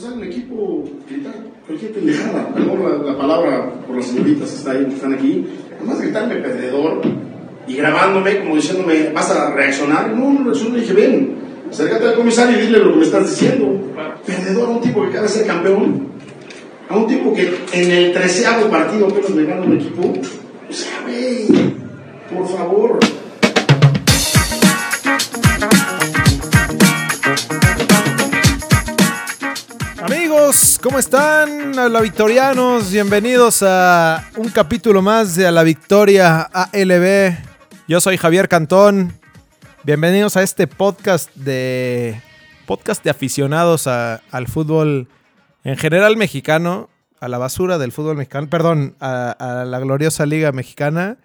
[0.00, 1.34] sale el equipo, gritar
[1.66, 6.36] cualquier pendejada, perdón la, la, palabra por las señoritas está ahí, están aquí, además gritarme
[6.36, 7.02] perdedor
[7.66, 10.10] y grabándome como diciéndome, vas a reaccionar.
[10.12, 11.34] No, no reacciono, le dije, ven,
[11.70, 13.80] acércate al comisario y dile lo que me estás diciendo.
[14.26, 16.08] Perdedor a un tipo que acaba de ser campeón,
[16.88, 20.02] a un tipo que en el treceavo partido apenas me gana un equipo.
[20.02, 21.46] O sea, güey,
[22.34, 22.98] por favor.
[30.30, 31.76] Amigos, ¿cómo están?
[31.76, 37.34] Hola victorianos, bienvenidos a un capítulo más de A la Victoria ALB.
[37.88, 39.12] Yo soy Javier Cantón.
[39.82, 42.22] Bienvenidos a este podcast de
[42.64, 45.08] podcast de aficionados al fútbol
[45.64, 51.18] en general mexicano, a la basura del fútbol mexicano, perdón, a, la gloriosa Liga Mexicana.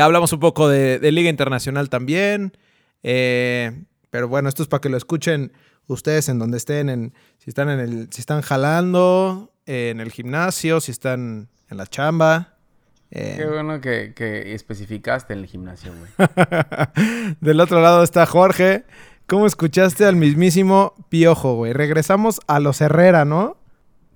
[0.00, 2.56] Hablamos un poco de, de Liga Internacional también.
[3.02, 5.52] eh, pero bueno, esto es para que lo escuchen
[5.86, 10.10] ustedes en donde estén, en, si están en el, si están jalando, eh, en el
[10.12, 12.54] gimnasio, si están en la chamba.
[13.10, 16.10] eh, Qué bueno que, que especificaste en el gimnasio, güey.
[17.40, 18.84] Del otro lado está Jorge.
[19.26, 21.72] ¿Cómo escuchaste al mismísimo Piojo, güey?
[21.72, 23.56] Regresamos a los Herrera, ¿no?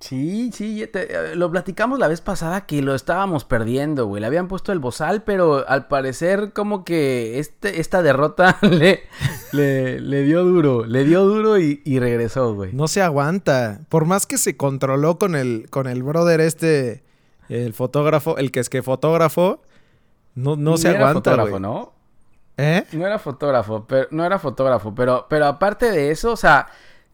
[0.01, 4.19] Sí, sí, te- eh, lo platicamos la vez pasada que lo estábamos perdiendo, güey.
[4.19, 9.03] Le habían puesto el bozal, pero al parecer como que este, esta derrota le,
[9.51, 12.73] le, le dio duro, le dio duro y, y regresó, güey.
[12.73, 13.81] No se aguanta.
[13.89, 17.03] Por más que se controló con el, con el brother este,
[17.47, 19.61] el fotógrafo, el que es que fotógrafo,
[20.33, 21.61] no, no se era aguanta, fotógrafo, güey.
[21.61, 21.93] ¿no?
[22.57, 22.83] ¿Eh?
[22.93, 26.67] No era fotógrafo, pero no era fotógrafo, pero, pero aparte de eso, o sea,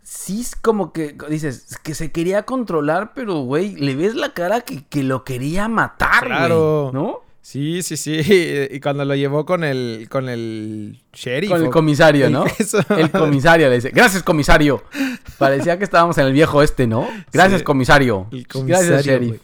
[0.09, 4.61] sí es como que dices que se quería controlar, pero güey, le ves la cara
[4.61, 6.91] que, que lo quería matar, güey, Claro.
[6.93, 7.19] ¿no?
[7.41, 8.21] Sí, sí, sí.
[8.71, 11.51] Y cuando lo llevó con el, con el sheriff.
[11.51, 12.45] Con el comisario, ¿no?
[12.57, 12.79] eso.
[12.89, 14.81] El comisario le dice, gracias comisario.
[15.37, 17.05] Parecía que estábamos en el viejo este, ¿no?
[17.33, 17.65] Gracias Sí.
[17.65, 18.27] comisario.
[18.31, 19.41] El comisario, gracias, sheriff.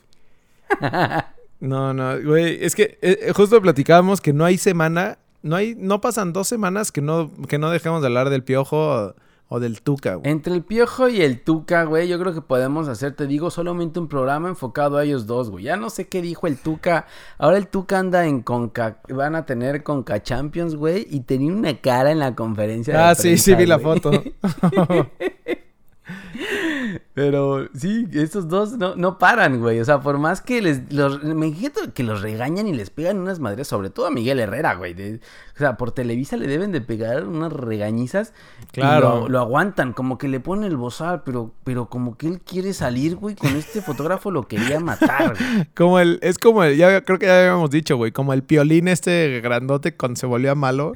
[1.60, 5.76] No, no, güey, es que eh, eh, justo platicábamos que no hay semana, no hay,
[5.78, 9.16] no pasan dos semanas que no, que no dejemos de hablar del piojo
[9.54, 10.32] o, del tuca, güey.
[10.32, 14.00] Entre el Piojo y el Tuca, güey, yo creo que podemos hacer, te digo, solamente
[14.00, 15.66] un programa enfocado a ellos dos, güey.
[15.66, 17.06] Ya no sé qué dijo el Tuca.
[17.38, 21.80] Ahora el Tuca anda en Conca, van a tener Conca Champions, güey, y tenía una
[21.80, 22.94] cara en la conferencia.
[22.94, 24.12] de Ah, sí, sí prensa, vi la foto.
[27.14, 29.80] Pero sí, estos dos no, no paran, güey.
[29.80, 30.92] O sea, por más que les.
[30.92, 34.40] Los, me imagino que los regañan y les pegan unas madres, sobre todo a Miguel
[34.40, 34.94] Herrera, güey.
[34.94, 35.20] de-
[35.56, 38.34] o sea, por Televisa le deben de pegar unas regañizas.
[38.72, 39.22] y Claro.
[39.22, 42.74] lo, lo aguantan, como que le ponen el bozal, pero, pero como que él quiere
[42.74, 43.36] salir, güey.
[43.36, 45.68] Con este fotógrafo lo quería matar, güey.
[45.76, 48.88] Como el, es como el, ya creo que ya habíamos dicho, güey, como el piolín
[48.88, 50.94] este grandote cuando se volvía malo.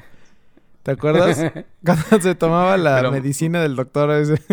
[0.87, 1.51] ¿Te acuerdas?
[1.85, 4.41] Cuando se tomaba la Pero- medicina del doctor ese.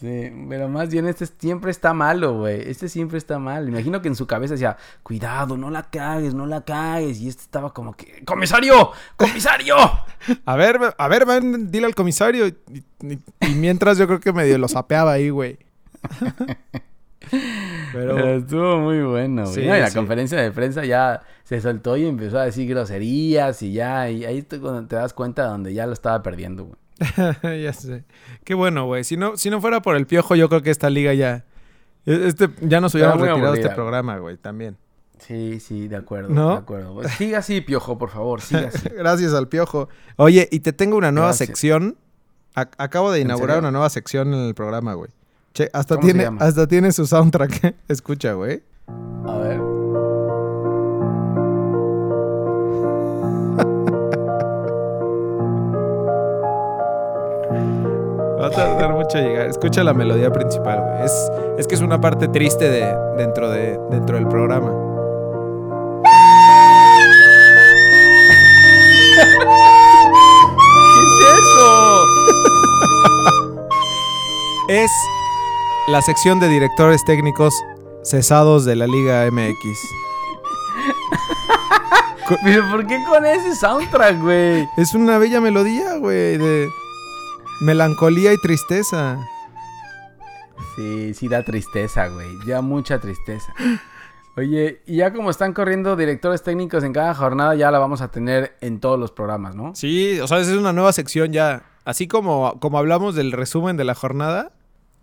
[0.00, 2.62] Sí, pero más bien este siempre está malo, güey.
[2.70, 3.68] Este siempre está mal.
[3.68, 7.20] Imagino que en su cabeza decía, cuidado, no la cagues, no la cagues.
[7.20, 8.92] Y este estaba como que, ¡comisario!
[9.16, 9.76] ¡Comisario!
[10.46, 12.46] A ver, a ver, ven, dile al comisario.
[12.46, 12.54] Y,
[13.02, 15.58] y- y mientras yo creo que medio lo sapeaba ahí, güey.
[17.92, 19.54] Pero Pero estuvo muy bueno, güey.
[19.54, 19.96] Sí, No, y la sí.
[19.96, 24.42] conferencia de prensa ya se soltó y empezó a decir groserías y ya, y ahí
[24.42, 27.62] te, te das cuenta donde ya lo estaba perdiendo, güey.
[27.62, 28.04] ya sé.
[28.44, 29.04] Qué bueno, güey.
[29.04, 31.44] Si no, si no fuera por el piojo, yo creo que esta liga ya.
[32.06, 34.76] Este, ya nos hubiéramos retirado de este aburrida, programa, güey, también.
[35.18, 36.52] Sí, sí, de acuerdo, ¿No?
[36.52, 36.94] de acuerdo.
[36.94, 38.88] Pues siga así, piojo, por favor, siga así.
[38.96, 39.88] Gracias al piojo.
[40.16, 41.48] Oye, y te tengo una nueva Gracias.
[41.48, 41.96] sección.
[42.54, 45.10] Ac- acabo de ¿En inaugurar una nueva sección en el programa, güey.
[45.52, 47.74] Che, hasta ¿Cómo se tiene, hasta tiene su soundtrack.
[47.88, 48.62] Escucha, güey.
[49.26, 49.60] A ver.
[58.40, 59.46] Va a tardar mucho en llegar.
[59.48, 61.04] Escucha la melodía principal, güey.
[61.04, 64.72] Es, es que es una parte triste de, dentro, de, dentro del programa.
[71.18, 72.04] ¿Qué es eso?
[74.68, 74.92] Es
[75.90, 77.52] la sección de directores técnicos
[78.04, 79.78] cesados de la Liga MX.
[82.44, 84.68] Pero ¿por qué con ese soundtrack, güey?
[84.76, 86.68] Es una bella melodía, güey, de
[87.62, 89.18] melancolía y tristeza.
[90.76, 92.38] Sí, sí da tristeza, güey.
[92.46, 93.52] Ya mucha tristeza.
[94.36, 98.12] Oye, y ya como están corriendo directores técnicos en cada jornada, ya la vamos a
[98.12, 99.74] tener en todos los programas, ¿no?
[99.74, 101.64] Sí, o sea, es una nueva sección ya.
[101.84, 104.52] Así como, como hablamos del resumen de la jornada,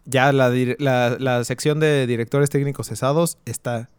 [0.08, 0.50] ya la,
[0.80, 3.90] la, la sección de directores técnicos cesados está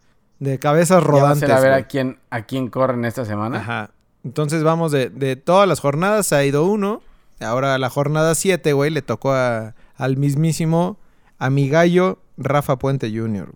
[0.41, 1.41] de cabezas rodantes.
[1.41, 1.83] ser a ver güey.
[1.83, 3.59] a quién, a quién corren esta semana.
[3.61, 3.91] Ajá.
[4.25, 7.03] Entonces vamos de, de todas las jornadas, ha ido uno.
[7.41, 10.99] Ahora la jornada 7, güey, le tocó a- al mismísimo
[11.39, 13.53] a mi gallo Rafa Puente Jr.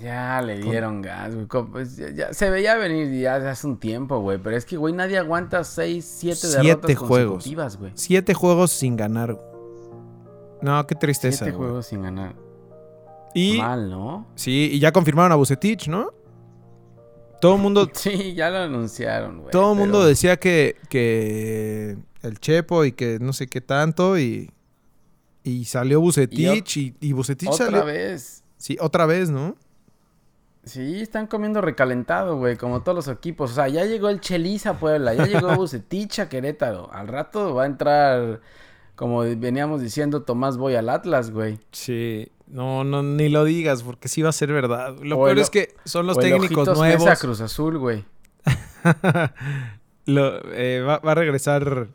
[0.00, 1.46] Ya le dieron gas, güey.
[1.70, 4.38] Pues, ya- ya se veía venir ya hace un tiempo, güey.
[4.38, 7.32] Pero es que, güey, nadie aguanta 6, 7 Siete derrotas juegos.
[7.32, 7.92] consecutivas, güey.
[7.96, 9.36] Siete juegos sin ganar.
[10.62, 11.44] No, qué tristeza.
[11.44, 11.68] 7 güey.
[11.68, 12.34] juegos sin ganar.
[13.34, 14.26] Y Mal, ¿no?
[14.34, 16.10] sí, y ya confirmaron a Bucetich, ¿no?
[17.40, 19.50] Todo el mundo, Sí, ya lo anunciaron, güey.
[19.52, 24.50] todo el mundo decía que, que el Chepo y que no sé qué tanto y,
[25.44, 27.84] y salió Bucetich y, y Bucetich Otra salió.
[27.84, 28.42] vez.
[28.58, 29.56] Sí, otra vez, ¿no?
[30.64, 33.52] Sí, están comiendo recalentado, güey, como todos los equipos.
[33.52, 36.92] O sea, ya llegó el Chelis a Puebla, ya llegó Bucetich a Querétaro.
[36.92, 38.40] Al rato va a entrar,
[39.00, 41.58] como veníamos diciendo, Tomás Boy al Atlas, güey.
[41.72, 44.94] Sí, no, no, ni lo digas porque sí va a ser verdad.
[45.02, 47.06] Lo O peor el- es que son los técnicos nuevos.
[47.06, 48.04] Mesa Cruz Azul, güey.
[50.04, 51.88] Lo- eh, va, va a regresar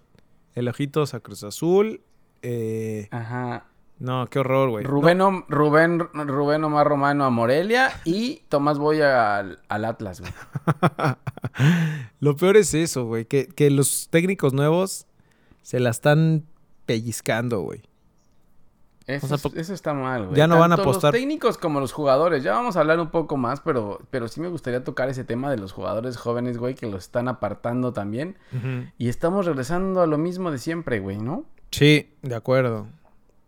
[0.56, 2.02] el Ojitos a Cruz Azul.
[2.42, 3.66] Eh, Ajá.
[4.00, 4.84] no, qué horror, güey.
[4.84, 10.34] Rubén, Rubén, Rubén Omar Romano a Morelia y Tomás Boy al, al Atlas, güey.
[12.19, 13.25] Lo peor es eso, güey.
[13.25, 15.06] Que, que los técnicos nuevos
[15.62, 16.46] se la están
[16.85, 17.81] pellizcando, güey.
[19.07, 20.35] Eso, O sea, es- po- eso está mal, güey.
[20.37, 22.43] ya no van a apostar- Los técnicos como los jugadores.
[22.43, 25.51] Ya vamos a hablar un poco más, pero, pero sí me gustaría tocar ese tema
[25.51, 28.35] de los jugadores jóvenes, güey, que los están apartando también.
[28.97, 31.43] Y estamos regresando a lo mismo de siempre, güey, ¿no?
[31.71, 32.87] Sí, de acuerdo.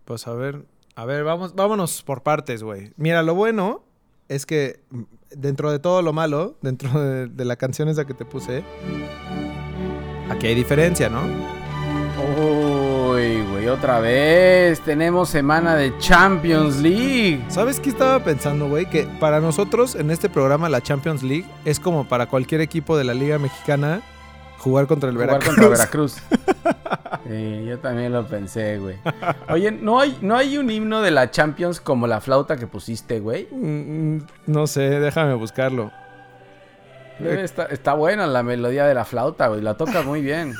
[0.05, 0.63] Pues a ver,
[0.95, 2.91] a ver, vamos, vámonos por partes, güey.
[2.95, 3.81] Mira, lo bueno
[4.29, 5.01] es que mm,
[5.31, 8.63] dentro de todo lo malo, dentro de, de la canción esa que te puse,
[10.29, 11.21] aquí hay diferencia, ¿no?
[13.17, 14.79] Uy, güey, otra vez.
[14.81, 17.43] Tenemos semana de Champions League.
[17.47, 18.85] ¿Sabes qué estaba pensando, güey?
[18.85, 23.03] Que para nosotros en este programa la Champions League es como para cualquier equipo de
[23.05, 24.01] la Liga Mexicana
[24.59, 25.55] jugar contra el Jugar Veracruz.
[25.55, 26.17] contra Veracruz.
[27.27, 28.97] Sí, yo también lo pensé, güey.
[29.49, 33.19] Oye, ¿no hay, ¿no hay un himno de la Champions como la flauta que pusiste,
[33.19, 33.47] güey?
[33.51, 35.91] Mm, mm, no sé, déjame buscarlo.
[37.19, 39.61] Estar- está buena la melodía de la flauta, güey.
[39.61, 40.53] La toca muy bien.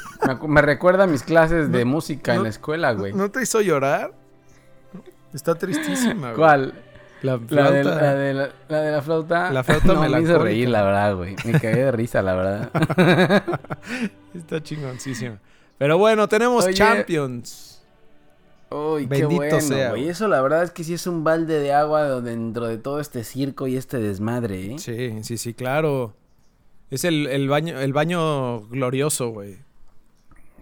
[0.47, 3.13] Me, recuerda a mis clases de música en la escuela, güey.
[3.13, 4.13] ¿No te hizo llorar?
[5.33, 6.35] Está tristísima, güey.
[6.35, 6.73] ¿Cuál?
[7.21, 9.51] La La de la, de la, la de la flauta.
[9.51, 11.35] La flauta no, me hizo reír, la verdad, güey.
[11.45, 12.71] Me cagué de risa, la verdad.
[14.35, 15.39] Está chingoncísima.
[15.77, 16.73] Pero bueno, tenemos Oye.
[16.73, 17.81] Champions.
[18.69, 20.09] Uy, Bendito qué bueno, sea, güey.
[20.09, 23.23] Eso la verdad es que sí es un balde de agua dentro de todo este
[23.23, 24.79] circo y este desmadre, ¿eh?
[24.79, 26.13] Sí, sí, sí, claro.
[26.89, 29.57] Es el, el baño, el baño glorioso, güey.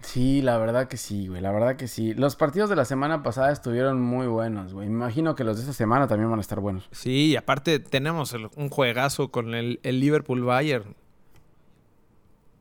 [0.02, 1.40] Sí, la verdad que sí, güey.
[1.40, 2.14] La verdad que sí.
[2.14, 4.88] Los partidos de la semana pasada estuvieron muy buenos, güey.
[4.88, 6.88] Me imagino que los de esta semana también van a estar buenos.
[6.92, 10.94] Sí, y aparte tenemos el- un juegazo con el, el Liverpool Bayern.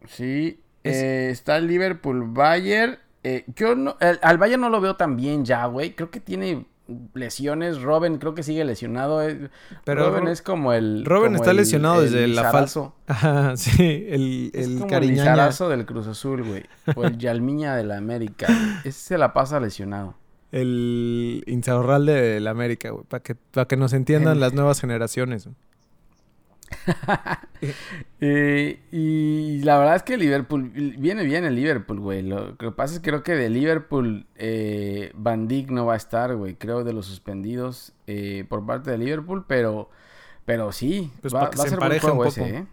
[0.07, 2.97] Sí, Es- eh, está el Liverpool Bayern.
[3.23, 5.95] Eh, yo no, el- al Bayern no lo veo tan bien ya, güey.
[5.95, 6.65] Creo que tiene
[7.13, 7.81] lesiones.
[7.81, 9.27] Robin creo que sigue lesionado.
[9.27, 9.49] eh.
[9.83, 11.03] Pero Robin Ro- es como el.
[11.05, 12.61] Robin como está el- lesionado el desde la falta.
[12.61, 12.95] Lizarazo.
[13.07, 16.63] Ajá, sí, el, Es el como el del Cruz Azul, güey.
[16.95, 18.47] O el Yalmiña de la América.
[18.47, 18.59] güey.
[18.85, 20.15] Ese se la pasa lesionado.
[20.51, 23.03] El Insaurral de la América, güey.
[23.05, 25.45] Para que, para que nos entiendan El- las nuevas generaciones.
[25.45, 25.55] güey.
[28.21, 32.21] Eh, y la verdad es que Liverpool, viene bien el Liverpool, güey.
[32.21, 35.97] Lo que pasa es que creo que de Liverpool eh, Van Dijk no va a
[35.97, 36.55] estar, güey.
[36.55, 39.89] Creo de los suspendidos eh, por parte de Liverpool, pero,
[40.45, 42.25] pero sí, Pues va, para que va a se ser buen un poco.
[42.25, 42.65] ese, ¿eh?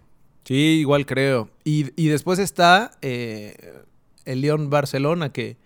[0.45, 1.51] Sí, igual creo.
[1.65, 3.83] Y, y después está eh,
[4.25, 5.57] el León Barcelona, que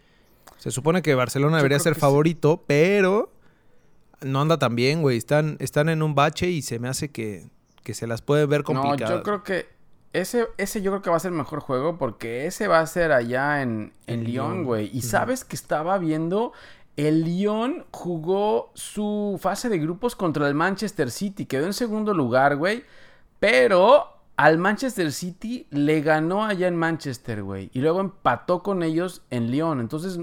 [0.59, 2.01] se supone que Barcelona Yo debería ser sí.
[2.01, 3.33] favorito, pero
[4.23, 5.17] no anda tan bien, güey.
[5.17, 7.47] Están, están en un bache y se me hace que,
[7.87, 9.19] que se las puede ver No, complicadas.
[9.19, 9.69] yo creo que
[10.13, 12.87] ese, ese yo creo que va a ser el mejor juego porque ese va a
[12.89, 14.91] ser allá en, Lyon, güey.
[14.93, 16.53] Y sabes que estaba viendo,
[16.97, 22.57] el Lyon jugó su fase de grupos contra el Manchester City, quedó en segundo lugar,
[22.57, 22.83] güey.
[23.39, 27.71] Pero al Manchester City le ganó allá en Manchester, güey.
[27.73, 29.79] Y luego empató con ellos en Lyon.
[29.79, 30.19] Entonces,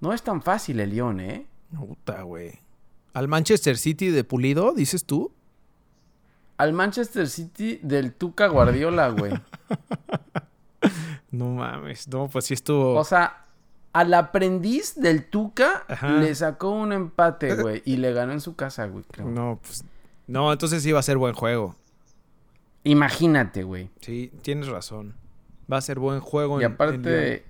[0.00, 1.46] no es tan fácil el Lyon, ¿eh?
[1.74, 2.60] Puta, güey.
[3.14, 5.32] Al Manchester City de Pulido, dices tú.
[6.58, 9.32] Al Manchester City del Tuca Guardiola, güey.
[11.30, 12.08] No mames.
[12.08, 12.94] No, pues sí estuvo.
[12.94, 13.44] O sea,
[13.92, 16.12] al aprendiz del Tuca Ajá.
[16.12, 17.82] le sacó un empate, güey.
[17.84, 19.28] Y le ganó en su casa, güey, creo.
[19.28, 19.84] no, pues.
[20.26, 21.74] No, entonces sí va a ser buen juego.
[22.84, 23.90] Imagínate, güey.
[24.00, 25.14] Sí, tienes razón.
[25.70, 26.60] Va a ser buen juego.
[26.60, 26.90] Y en- en Lyon.
[26.90, 27.44] aparte,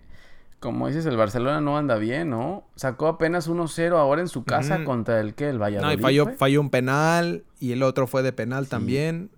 [0.60, 2.64] como dices, el Barcelona no anda bien, ¿no?
[2.74, 5.98] Sacó apenas 1-0 ahora en su casa contra el que el No, Valladolid.
[5.98, 8.70] y falló, falló un penal y el otro fue de penal Sí.
[8.70, 9.30] también.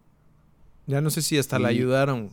[0.87, 1.75] Ya no sé si hasta le Sí.
[1.77, 2.31] ayudaron.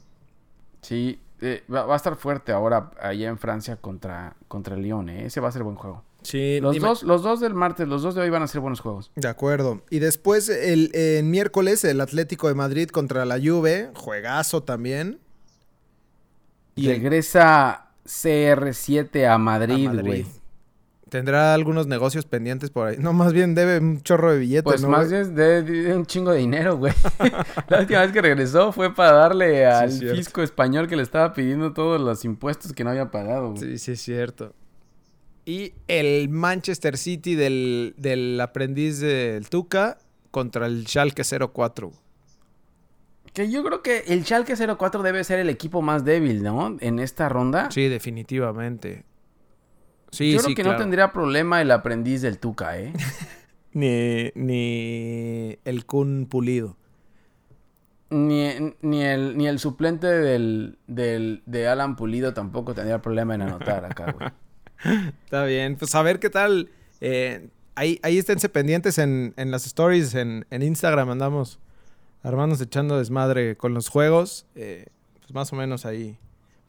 [0.82, 5.10] Sí, eh, va, va a estar fuerte ahora allá en Francia contra, contra el Lyon,
[5.10, 5.25] ¿eh?
[5.25, 6.03] Ese va a ser buen juego.
[6.24, 8.60] Sí, Los dime- dos, los dos del martes, los dos de hoy van a ser
[8.62, 9.12] buenos juegos.
[9.15, 9.82] De acuerdo.
[9.89, 13.91] Y después, el, el miércoles, el Atlético de Madrid contra la Juve.
[13.96, 15.20] Juegazo también.
[16.75, 20.25] Y Regresa CR7 a Madrid, güey.
[21.09, 22.97] Tendrá algunos negocios pendientes por ahí.
[22.99, 26.05] No, más bien debe un chorro de billetes, Pues ¿no, más bien de, de un
[26.05, 26.91] chingo de dinero, güey.
[27.69, 30.17] la última vez que regresó fue para darle al cierto.
[30.17, 33.61] fisco español que le estaba pidiendo todos los impuestos que no había pagado, güey.
[33.61, 34.53] Sí, sí, es cierto.
[35.45, 39.97] Y el Manchester City del, del aprendiz del Tuca
[40.29, 41.93] contra el Schalke 04.
[43.38, 46.75] Que yo creo que el Schalke 04 debe ser el equipo más débil, ¿no?
[46.79, 47.70] En esta ronda.
[47.70, 49.06] Sí, definitivamente.
[50.10, 50.79] Sí, yo sí, creo que claro.
[50.79, 52.94] no tendría problema el aprendiz del Tuca, ¿eh?
[53.74, 56.77] Ni, ni el Kun Pulido.
[58.10, 63.44] Ni, ni, el, ni el suplente del, del, de Alan Pulido tampoco tendría problema en
[63.44, 64.32] anotar acá, güey.
[65.25, 65.75] Está bien.
[65.75, 66.72] Pues a ver qué tal.
[67.01, 71.60] Eh, ahí, ahí esténse pendientes en, en las stories, en, en Instagram andamos
[72.24, 74.45] armándonos echando desmadre con los juegos.
[74.55, 74.88] Eh,
[75.19, 76.17] pues más o menos ahí.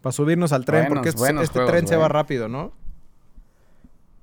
[0.01, 2.73] Para subirnos al tren, Buenos, porque este, este juegos, tren se va rápido, ¿no?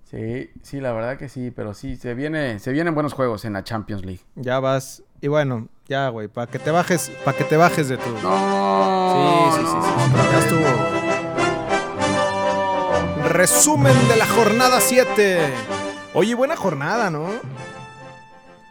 [0.10, 3.54] Sí, sí, la verdad que sí, pero sí, se, viene, se vienen buenos juegos en
[3.54, 4.22] la Champions League.
[4.36, 5.04] Ya vas.
[5.20, 8.10] Y bueno, ya, güey, para que te bajes, para que te bajes de tu.
[8.22, 9.78] No, Sí, sí, sí, sí.
[10.12, 10.66] otra Ya estuvo.
[13.30, 15.40] Resumen de la jornada 7.
[16.14, 17.28] Oye, buena jornada, ¿no?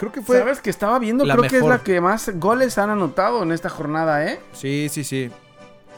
[0.04, 0.38] Creo que fue.
[0.38, 1.25] ¿Sabes que estaba viendo?
[1.25, 1.70] la Creo que es mejor.
[1.70, 4.40] la que más goles han anotado en esta jornada, ¿eh?
[4.52, 5.30] Sí, sí, sí.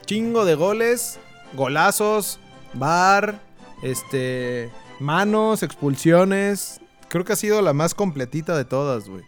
[0.04, 1.18] Chingo de goles,
[1.54, 2.38] golazos,
[2.74, 3.40] bar,
[3.82, 4.70] este,
[5.00, 6.80] manos, expulsiones.
[7.08, 9.24] Creo que ha sido la más completita de todas, güey.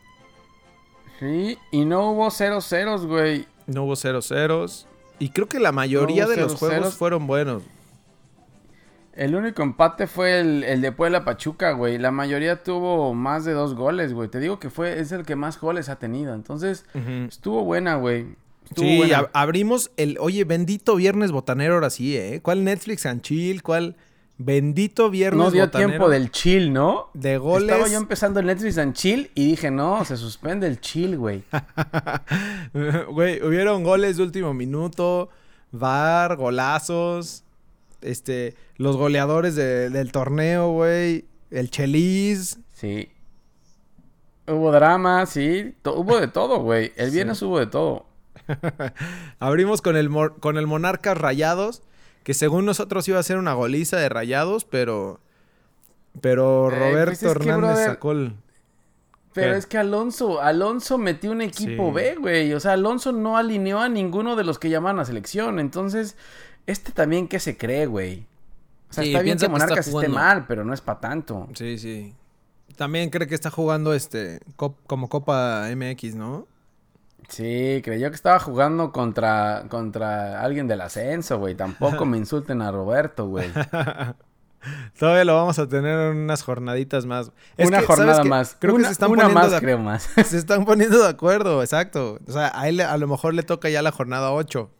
[1.19, 3.47] Sí, y no hubo 0 ceros, güey.
[3.67, 4.87] No hubo cero ceros.
[5.19, 7.65] Y creo que la mayoría No de los cero juegos fueron buenos.
[9.19, 11.99] El único empate fue el, el de Puebla Pachuca, güey.
[11.99, 14.29] La mayoría tuvo más de dos goles, güey.
[14.29, 16.35] Te digo que fue, es el que más goles ha tenido.
[16.35, 16.85] Entonces,
[17.29, 18.27] estuvo buena, güey.
[18.69, 19.19] Estuvo Sí, buena.
[19.23, 22.41] ab- abrimos el, oye, bendito viernes botanero ahora sí, ¿eh?
[22.43, 23.63] ¿Cuál Netflix and chill?
[23.63, 23.97] ¿Cuál
[24.37, 25.89] bendito viernes No dio botanero?
[25.91, 27.09] tiempo del chill, ¿no?
[27.13, 27.71] de goles.
[27.71, 31.43] Estaba yo empezando el Netflix and chill y dije, no, se suspende el chill, güey.
[33.11, 35.29] Güey, hubieron goles de último minuto,
[35.73, 37.43] VAR, golazos,
[38.03, 42.59] este, los goleadores de- del torneo, güey, el Chelis.
[42.73, 43.11] Sí.
[44.47, 45.75] Hubo drama, sí.
[45.85, 46.93] hubo de todo, güey.
[46.97, 48.07] El viernes hubo de todo.
[49.39, 50.09] Abrimos con el,
[50.41, 51.83] con el Monarcas Rayados,
[52.23, 55.21] que según nosotros iba a ser una goliza de Rayados, pero...
[56.21, 58.35] Pero Eh, Roberto pues es que, Hernández brother, sacó el...
[59.35, 59.59] Pero ¿Qué?
[59.59, 61.95] es que Alonso, Alonso metió un equipo Sí.
[61.95, 62.53] B, güey.
[62.55, 65.61] O sea, Alonso no alineó a ninguno de los que llaman a selección.
[65.61, 66.17] Entonces,
[66.69, 68.27] este también, ¿qué se cree, güey?
[68.91, 71.49] O sea, Sí, está bien que que Monarcas esté mal, pero no es para tanto.
[71.55, 72.15] Sí, sí.
[72.77, 76.47] También cree que está jugando este cop- como Copa MX, ¿no?
[77.29, 81.55] Sí, creyó que estaba jugando contra, contra alguien del ascenso, güey.
[81.55, 83.51] Tampoco me insulten a Roberto, güey.
[84.99, 87.31] Todavía lo vamos a tener en unas jornaditas más.
[87.57, 88.57] Es una que, ¿sabes jornada más.
[88.59, 90.03] Creo una, que se están una poniendo más, de, creo más.
[90.27, 92.19] se están poniendo de acuerdo, exacto.
[92.27, 94.71] O sea, a él a lo mejor le toca ya la jornada 8.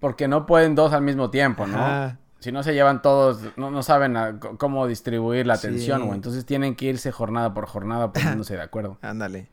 [0.00, 1.78] Porque no pueden dos al mismo tiempo, ¿no?
[1.78, 2.18] Ajá.
[2.40, 6.14] Si no se llevan todos, no, no saben a- cómo distribuir la atención, güey.
[6.14, 8.96] Entonces tienen que irse jornada por jornada poniéndose de acuerdo.
[9.02, 9.48] Ándale.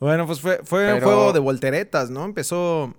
[0.00, 2.24] Bueno, pues fue, fue un juego de volteretas, ¿no?
[2.24, 2.94] Empezó.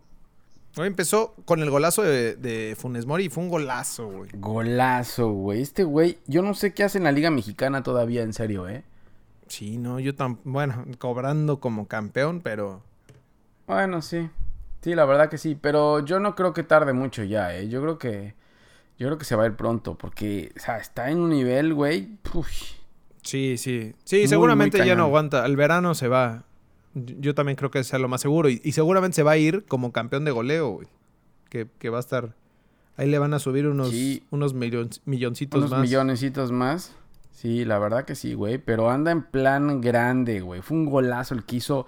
[0.75, 4.29] Empezó con el golazo de, de Funes Mori y fue un golazo, güey.
[4.35, 5.61] Golazo, güey.
[5.63, 8.83] Este güey, yo no sé qué hace en la Liga Mexicana todavía, en serio, ¿eh?
[9.47, 10.37] Sí, no, yo tan.
[10.43, 12.83] Bueno, cobrando como campeón, pero.
[13.65, 14.29] Bueno, sí.
[14.81, 15.57] Sí, la verdad que sí.
[15.59, 17.67] Pero yo no creo que tarde mucho ya, ¿eh?
[17.69, 18.35] Yo creo que.
[18.99, 19.95] Yo creo que se va a ir pronto.
[19.95, 22.17] Porque, o sea, está en un nivel, güey.
[23.23, 23.93] Sí, sí.
[24.03, 25.45] Sí, Muy, seguramente muy ya no aguanta.
[25.45, 26.43] El verano se va.
[26.95, 28.49] Yo también creo que sea lo más seguro.
[28.49, 30.87] Y, y seguramente se va a ir como campeón de goleo, güey.
[31.49, 32.33] Que, que va a estar.
[32.95, 34.23] Ahí le van a subir unos, Sí.
[34.31, 35.81] unos millon- milloncitos Unos más.
[35.81, 36.95] millonecitos más.
[37.31, 38.57] Sí, la verdad que sí, güey.
[38.57, 40.61] Pero anda en plan grande, güey.
[40.61, 41.85] Fue un golazo el que hizo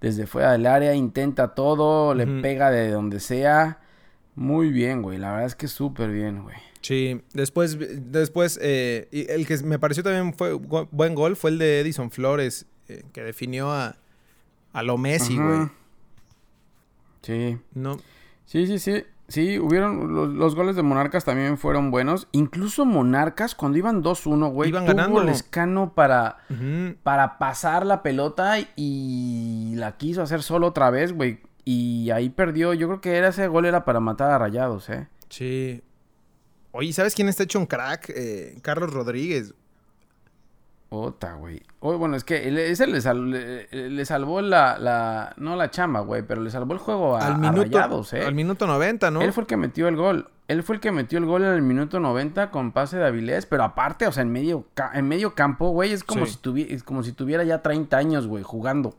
[0.00, 0.94] desde fuera del área.
[0.94, 3.80] Intenta todo, le pega de donde sea.
[4.34, 5.18] Muy bien, güey.
[5.18, 6.56] La verdad es que súper bien, güey.
[6.80, 7.76] Sí, después,
[8.12, 11.80] después eh, y el que me pareció también fue go- buen gol fue el de
[11.80, 13.96] Edison Flores, eh, que definió a,
[14.72, 15.44] a lo Messi, Ajá.
[15.46, 15.68] güey.
[17.22, 17.58] Sí.
[17.74, 17.98] No,
[18.46, 19.04] Sí, sí, sí.
[19.28, 20.14] Sí, hubieron.
[20.14, 22.28] Los, los goles de Monarcas también fueron buenos.
[22.32, 25.22] Incluso Monarcas, cuando iban 2-1, güey, Iban tuvo ganando.
[25.22, 26.38] el escano para,
[27.02, 31.40] para pasar la pelota y la quiso hacer solo otra vez, güey.
[31.64, 32.72] Y ahí perdió.
[32.72, 35.08] Yo creo que era, ese gol era para matar a Rayados, ¿eh?
[35.28, 35.82] sí.
[36.70, 38.10] Oye, ¿sabes quién está hecho un crack?
[38.14, 39.54] Eh, Carlos Rodríguez.
[40.90, 41.62] Ota, güey.
[41.80, 45.34] Oye, bueno, es que ese le, sal- le- le salvó la, la...
[45.36, 48.24] No la chamba, güey, pero le salvó el juego a, al a minuto, Rayados, ¿eh?
[48.24, 49.20] al minuto 90, ¿no?
[49.20, 50.30] Él fue el que metió el gol.
[50.48, 53.44] Él fue el que metió el gol en el minuto 90 con pase de Avilés,
[53.44, 54.64] pero aparte, o sea, en medio,
[54.94, 56.32] en medio campo, güey, es como, Sí.
[56.32, 58.96] si tuvi- es como si tuviera ya 30 años, güey, jugando.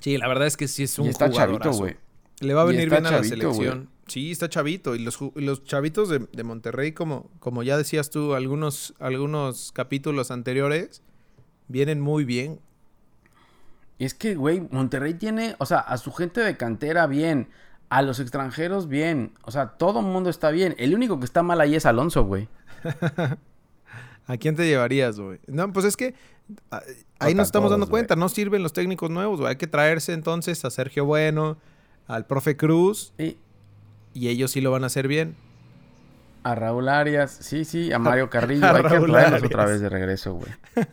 [0.00, 1.96] Sí, la verdad es que sí es un y está chavito, güey.
[2.40, 3.90] Le va a venir bien a la selección.
[4.08, 4.94] Sí, está chavito.
[4.94, 11.02] Y los, chavitos de, de Monterrey, como, como ya decías tú, algunos, algunos capítulos anteriores,
[11.68, 12.60] vienen muy bien.
[13.98, 17.48] Es que, güey, Monterrey tiene, o sea, a su gente de cantera bien,
[17.90, 20.74] a los extranjeros bien, o sea, todo el mundo está bien.
[20.78, 22.48] El único que está mal ahí es Alonso, güey.
[24.26, 25.40] ¿A quién te llevarías, güey?
[25.46, 26.14] No, pues es que
[26.70, 26.82] ah,
[27.18, 28.14] ahí nos estamos dando todos, cuenta.
[28.14, 29.50] No sirven los técnicos nuevos, güey.
[29.50, 31.56] Hay que traerse entonces a Sergio Bueno,
[32.06, 33.38] al profe Cruz, Y
[34.18, 35.34] y ellos sí lo van a hacer bien.
[36.44, 38.66] a Raúl Arias, sí, sí, a Mario Carrillo.
[38.66, 40.50] a Hay que Raúl traerlos otra vez de regreso, güey.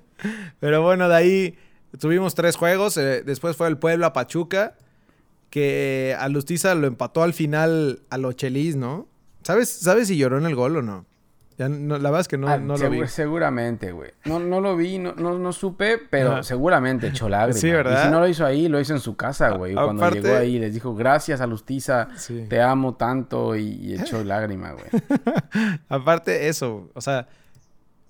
[0.60, 1.58] Pero bueno, de ahí
[2.00, 2.98] tuvimos tres juegos.
[2.98, 4.76] eh, después fue el Puebla Pachuca.
[5.50, 9.08] Que a Lustiza lo empató al final a lo Chelis, ¿no?
[9.44, 11.06] ¿Sabes, ¿Sabes si lloró en el gol o no?
[11.58, 12.98] Ya no- la verdad es que no, Ah, no lo vi.
[13.00, 14.12] segu- Seguramente, güey.
[14.26, 16.44] No, no lo vi, no, no, no supe, pero Ajá.
[16.44, 17.62] seguramente echó lágrimas.
[17.62, 18.02] Sí, ¿verdad?
[18.02, 19.74] Y si no lo hizo ahí, lo hizo en su casa, güey.
[19.74, 22.46] Cuando aparte- llegó ahí, les dijo, gracias a Lustiza, Sí.
[22.50, 24.86] te amo tanto, y, y echó lágrima, güey.
[25.90, 27.28] Aparte, eso, o sea,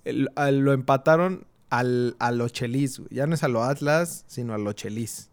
[0.04, 2.98] el- a- lo empataron al, a lo Chelis.
[2.98, 3.10] güey.
[3.12, 5.30] Ya no es a lo Atlas, sino a lo Chelis.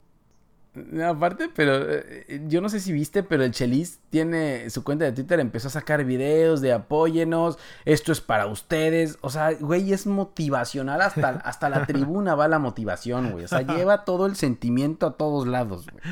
[0.75, 5.05] No, aparte, pero eh, yo no sé si viste, pero el Chelis tiene su cuenta
[5.05, 9.93] de Twitter, empezó a sacar videos de apóyenos, esto es para ustedes, o sea, güey,
[9.93, 14.35] es motivacional, hasta, hasta la tribuna va la motivación, güey, o sea, lleva todo el
[14.35, 16.03] sentimiento a todos lados, güey.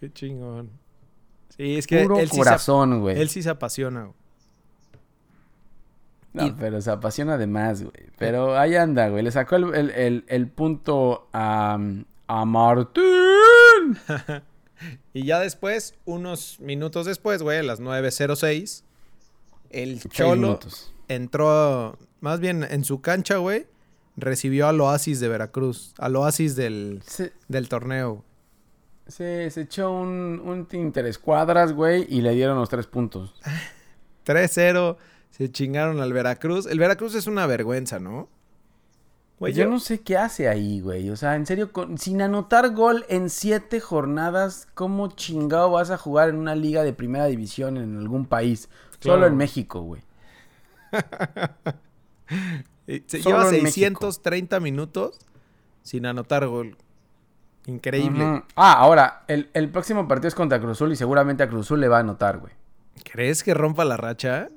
[0.00, 0.70] Qué chingón.
[1.56, 3.20] Sí, es que Puro él sí, se, corazón, güey.
[3.20, 4.00] él sí se apasiona.
[4.06, 4.14] güey.
[6.32, 7.92] No, Y- pero se apasiona de más, güey.
[8.18, 9.22] Pero ahí anda, güey.
[9.22, 11.76] Le sacó el, el- el- el punto a,
[12.28, 13.02] a Martín.
[15.12, 18.82] Y ya después, unos minutos después, güey, a las 9.06,
[19.68, 20.90] el Seis Cholo minutos.
[21.08, 23.66] entró, más bien en su cancha, güey,
[24.16, 28.24] recibió al Oasis de Veracruz, al Oasis del, Se, del torneo.
[29.06, 33.34] se, se echó un, un interescuadras, güey, y le dieron los tres puntos.
[34.24, 34.96] 3-0,
[35.30, 36.64] se chingaron al Veracruz.
[36.66, 38.28] El Veracruz es una vergüenza, ¿no?
[39.40, 41.08] Güey, yo, no sé qué hace ahí, güey.
[41.10, 45.96] O sea, en serio, con- sin anotar gol en siete jornadas, ¿cómo chingado vas a
[45.96, 48.68] jugar en una liga de primera división en algún país?
[49.00, 49.16] Claro.
[49.16, 50.02] Solo en México, güey.
[52.86, 55.18] Eh, lleva en 630 minutos
[55.82, 56.76] sin anotar gol.
[57.66, 58.42] Increíble.
[58.56, 61.80] Ah, ahora, el, el próximo partido es contra Cruz Azul y seguramente a Cruz Azul
[61.80, 62.52] le va a anotar, güey.
[63.04, 64.48] ¿Crees que rompa la racha?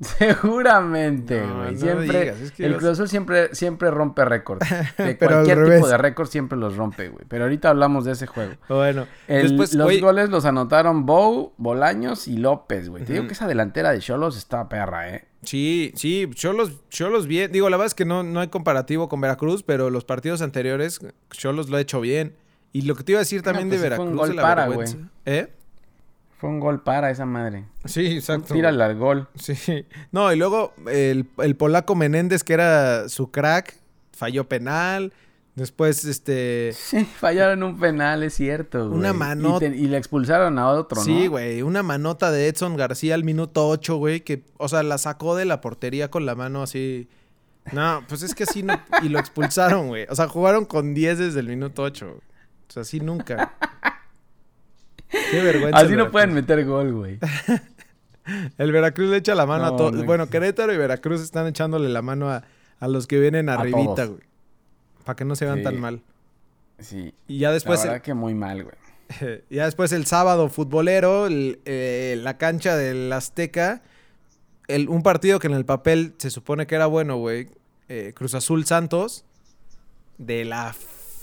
[0.18, 1.72] Seguramente, güey.
[1.72, 2.20] no siempre.
[2.20, 4.66] digas, es que el Cruz Azul siempre, siempre rompe récords.
[4.98, 7.24] De cualquier tipo de récord siempre los rompe, güey.
[7.28, 8.54] Pero ahorita hablamos de ese juego.
[8.68, 13.04] Bueno, El- después, los goles los anotaron Bow, Bolaños y López, güey.
[13.04, 15.26] Te digo que esa delantera de Cholos está perra, ¿eh?
[15.42, 17.52] Sí, sí, Cholos, Cholos bien.
[17.52, 21.00] Digo, la verdad es que no, no hay comparativo con Veracruz, pero los partidos anteriores,
[21.30, 22.34] Cholos lo ha hecho bien.
[22.72, 24.28] Y lo que te iba a decir también pues de sí fue un Veracruz gol
[24.30, 24.96] de la para, vergüenza.
[25.26, 25.52] ¿Eh?
[26.40, 27.64] Fue un gol para esa madre.
[27.84, 28.54] Sí, exacto.
[28.54, 29.28] Tírale al gol.
[29.34, 29.84] Sí.
[30.10, 33.76] No, y luego el, el polaco Menéndez, que era su crack,
[34.16, 35.12] falló penal.
[35.54, 36.72] Después, este.
[36.72, 38.98] Sí, fallaron un penal, es cierto, güey.
[39.00, 41.04] Una Y mano- te- Y, le expulsaron a otro, ¿no?
[41.04, 41.60] Sí, güey.
[41.60, 44.20] Una manota de Edson García al minuto 8, güey.
[44.20, 47.08] Que, o sea, la sacó de la portería con la mano así.
[47.72, 48.80] No, pues es que así no.
[49.02, 50.06] Y lo expulsaron, güey.
[50.08, 52.06] O sea, jugaron con 10 desde el minuto 8.
[52.06, 52.18] güey.
[52.68, 53.52] O sea, así nunca.
[55.30, 55.78] Qué vergüenza.
[55.78, 57.18] Así no pueden meter gol, güey.
[58.58, 59.92] El Veracruz le echa la mano a todos.
[59.92, 60.28] no Bueno.
[60.28, 62.44] Querétaro y Veracruz están echándole la mano a,
[62.78, 64.08] a los que vienen A arribita, todos.
[64.10, 64.22] güey.
[65.04, 65.64] Para que no se vean Sí.
[65.64, 66.02] tan mal.
[66.78, 67.14] Sí.
[67.26, 68.76] Y ya después, la el, verdad que muy mal, güey.
[69.50, 73.82] ya después el sábado futbolero, el, eh, la cancha del Azteca.
[74.68, 77.48] El, un partido que en el papel se supone que era bueno, güey.
[77.88, 79.24] eh, Cruz Azul Santos.
[80.18, 80.72] De la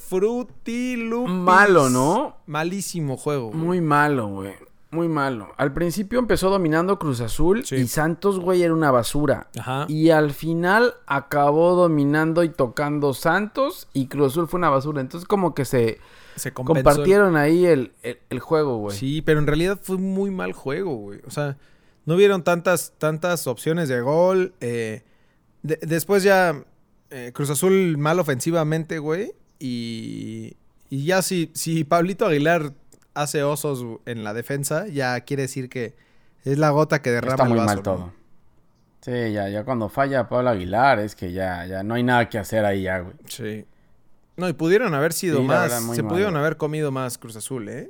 [0.07, 1.33] frutilupis.
[1.33, 2.37] Malo, ¿no?
[2.45, 3.47] Malísimo juego.
[3.47, 3.57] güey.
[3.59, 4.53] Muy malo, güey.
[4.89, 5.49] Muy malo.
[5.57, 7.75] Al principio empezó dominando Cruz Azul Sí.
[7.75, 9.47] y Santos, güey, era una basura.
[9.59, 9.85] Ajá.
[9.89, 15.01] Y al final acabó dominando y tocando Santos y Cruz Azul fue una basura.
[15.01, 15.99] Entonces como que se
[16.35, 18.95] Se el- compartieron ahí el, el- el juego, güey.
[18.97, 21.19] Sí, pero en realidad fue muy mal juego, güey.
[21.27, 21.57] O sea,
[22.05, 24.53] no vieron tantas, tantas opciones de gol.
[24.61, 25.03] eh,
[25.63, 26.63] de- después ya
[27.09, 29.33] eh, Cruz Azul mal ofensivamente, güey.
[29.59, 30.55] Y,
[30.89, 32.73] y ya si, si Pablito Aguilar
[33.13, 35.95] hace osos en la defensa, ya quiere decir que
[36.43, 37.83] es la gota que derrama Está el muy vaso, mal ¿no?
[37.83, 38.13] todo.
[39.01, 42.37] Sí, ya, ya cuando falla Pablo Aguilar es que ya, ya no hay nada que
[42.37, 43.15] hacer ahí ya, güey.
[43.27, 43.65] Sí.
[44.35, 45.61] No, y pudieron haber sido Sí, más.
[45.61, 47.89] verdad, Se mal, pudieron haber comido más Cruz Azul, ¿eh?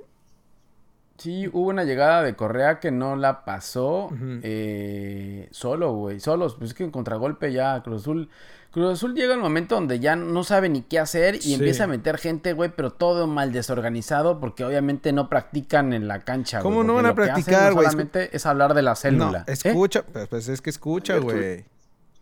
[1.18, 4.10] Sí, hubo una llegada de Correa que no la pasó
[4.44, 6.20] eh, solo, güey.
[6.20, 6.56] Solos.
[6.56, 8.30] Pues es que en contragolpe ya Cruz Azul.
[8.78, 11.54] Cruz Azul llega el momento donde ya no sabe ni qué hacer y Sí.
[11.56, 16.24] empieza a meter gente, güey, pero todo mal desorganizado porque obviamente no practican en la
[16.24, 16.60] cancha.
[16.62, 17.86] ¿Cómo güey, no van a practicar, güey?
[17.88, 19.46] Solamente es hablar de la célula.
[19.48, 19.58] No, ¿eh?
[19.64, 21.66] escucha, pues, pues es que escucha, güey.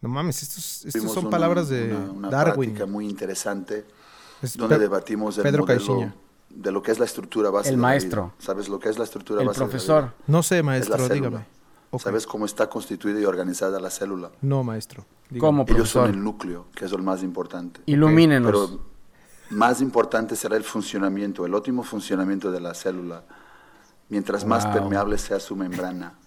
[0.01, 2.69] No mames, estos, son una- palabras de una, una Darwin.
[2.71, 3.83] práctica muy interesante
[4.41, 6.15] Es donde Pe- debatimos el Pedro modelo Caixinha.
[6.51, 8.23] de lo que es la estructura base El de la maestro.
[8.27, 8.33] vida.
[8.39, 10.03] ¿Sabes lo que es la estructura El base de la profesor.
[10.03, 10.13] vida?
[10.27, 11.13] No sé, maestro, célula.
[11.15, 11.45] dígame.
[11.91, 12.01] Ok.
[12.01, 14.31] ¿Sabes cómo está constituida y organizada la célula?
[14.41, 15.05] No, maestro.
[15.29, 15.39] dígame.
[15.39, 16.09] ¿Cómo, Ellos son profesor?
[16.09, 17.81] el núcleo, que es lo más importante.
[17.85, 18.51] Ilumínenos.
[18.51, 18.79] Pero
[19.51, 23.23] más importante será el funcionamiento, el óptimo funcionamiento de la célula,
[24.09, 24.73] mientras más Wow.
[24.73, 26.13] permeable sea su membrana.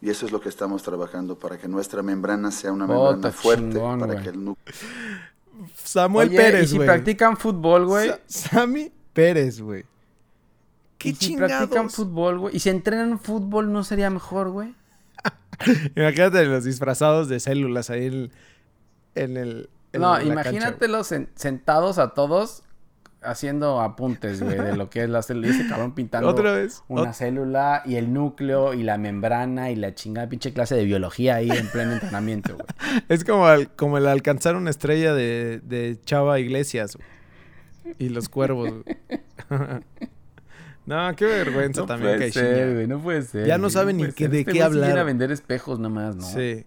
[0.00, 3.72] Y eso es lo que estamos trabajando para que nuestra membrana sea una membrana fuerte,
[3.72, 4.22] chingón, para güey.
[4.24, 4.74] que el núcleo
[5.74, 6.86] Samuel Oye, Pérez, y si güey.
[6.86, 8.08] practican fútbol, güey.
[8.08, 9.84] Sa- Sammy Pérez, güey.
[10.98, 11.94] ¿Qué y si practican chingados?
[11.94, 12.56] fútbol, güey.
[12.56, 14.74] Y si entrenan fútbol, ¿no sería mejor, güey?
[15.96, 18.30] Imagínate los disfrazados de células ahí en,
[19.14, 19.70] en el.
[19.92, 22.62] en No, la cancha, imagínatelos sen- sentados a todos
[23.20, 25.48] haciendo apuntes, güey, de lo que es la célula.
[25.48, 26.82] Y ese cabrón pintando Otra vez.
[26.88, 30.84] una Ot- célula y el núcleo y la membrana y la chingada pinche clase de
[30.84, 32.66] biología ahí en pleno entrenamiento, güey.
[33.08, 36.96] Es como, al- como el alcanzar una estrella de, de Chava Iglesias.
[36.96, 37.96] güey.
[37.98, 38.70] Y los cuervos.
[40.88, 43.46] no, qué vergüenza también, puede ser, güey, no puede ser.
[43.46, 44.30] Ya no saben ni ser.
[44.30, 44.98] de Este qué hablar.
[44.98, 46.22] a vender espejos nomás, ¿no?
[46.24, 46.64] Sí.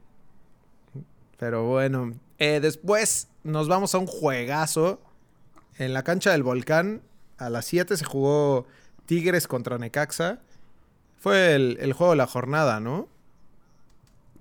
[1.37, 2.13] Pero bueno.
[2.37, 5.01] eh, después nos vamos a un juegazo.
[5.77, 7.01] En la cancha del volcán.
[7.37, 8.67] A las 7 se jugó
[9.07, 10.39] Tigres contra Necaxa.
[11.17, 13.07] Fue el, el juego de la jornada, ¿no?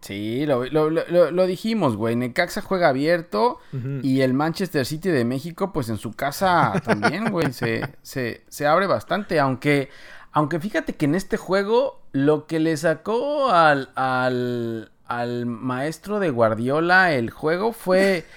[0.01, 2.17] Sí, lo, lo- lo- dijimos, güey.
[2.17, 3.59] Necaxa juega abierto
[4.03, 8.67] y el Manchester City de México, pues en su casa también, güey, se, se, se
[8.67, 9.39] abre bastante.
[9.39, 9.91] Aunque,
[10.33, 16.31] aunque fíjate que en este juego lo que le sacó al, al, al maestro de
[16.31, 18.25] Guardiola el juego fue...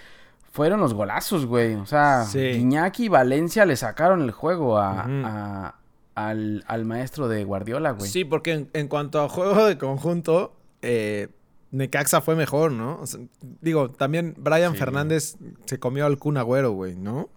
[0.54, 1.74] Fueron los golazos, güey.
[1.74, 2.38] O sea, Sí.
[2.40, 5.74] Iñaki y Valencia le sacaron el juego a-
[6.14, 8.08] al, al maestro de Guardiola, güey.
[8.08, 11.30] Sí, porque en, en cuanto a juego de conjunto, eh,
[11.74, 13.00] Necaxa fue mejor, ¿no?
[13.02, 13.20] O sea,
[13.62, 14.78] digo, también Brian Sí.
[14.78, 17.30] Fernández se comió al Kun Agüero, güey, ¿no?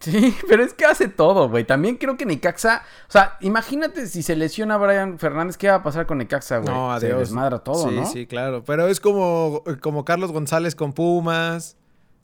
[0.00, 1.64] Sí, pero es que hace todo, güey.
[1.64, 5.82] También creo que Necaxa, o sea, imagínate si se lesiona Brian Fernández, ¿qué va a
[5.82, 6.74] pasar con Necaxa, güey?
[6.74, 7.20] No, Se adiós.
[7.20, 8.06] desmadra todo, sí, ¿no?
[8.06, 8.64] Sí, claro.
[8.64, 11.76] Pero es como, como Carlos González con Pumas.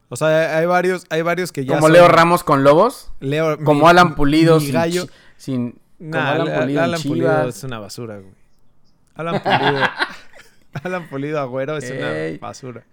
[0.09, 3.59] O sea, hay varios, hay varios que ya Como son- Leo Ramos con Lobos, Leo-
[3.64, 5.07] como mi- Alan Pulido mi sin, gallo.
[5.37, 8.33] sin Nah, Alan Alan, Pulido, Alan Pulido es una basura, güey.
[9.16, 9.81] Alan Pulido.
[10.85, 11.99] Alan Pulido Agüero es Ey.
[12.39, 12.85] una basura.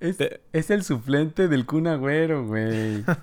[0.00, 3.04] Es, Te- es el suplente del Kun Agüero, güey.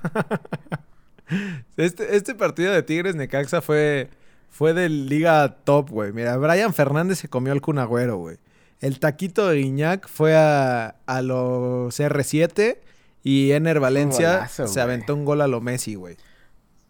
[1.78, 4.10] Este, este partido de Tigres Necaxa fue,
[4.50, 6.12] fue de liga top, güey.
[6.12, 8.38] Mira, Brian Fernández se comió al Kun Agüero, güey.
[8.82, 12.78] El taquito de Guiñac fue a, a los CR7
[13.24, 16.18] y Ener Valencia golazo, se aventó un gol a lo Messi, güey.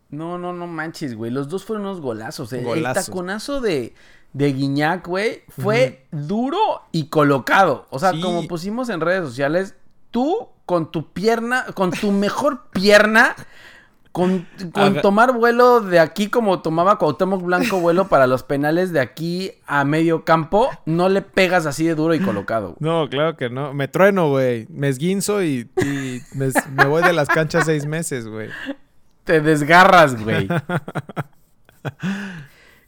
[0.09, 1.31] No, no, no manches, güey.
[1.31, 2.51] Los dos fueron unos golazos.
[2.53, 2.63] eh.
[2.75, 3.93] El taconazo de,
[4.33, 6.57] de Guiñac, güey, fue duro
[6.91, 7.85] y colocado.
[7.91, 8.21] O sea, Sí.
[8.21, 9.75] como pusimos en redes sociales,
[10.11, 13.35] tú con tu pierna, con tu mejor pierna,
[14.11, 18.99] con, con tomar vuelo de aquí como tomaba Cuauhtémoc Blanco vuelo para los penales de
[18.99, 22.69] aquí a medio campo, no le pegas así de duro y colocado.
[22.69, 22.77] güey.
[22.79, 23.73] No, claro que no.
[23.75, 24.65] Me trueno, güey.
[24.69, 28.49] Me esguinzo y, y me, me voy de las canchas seis meses, güey.
[29.29, 30.47] Te desgarras, güey.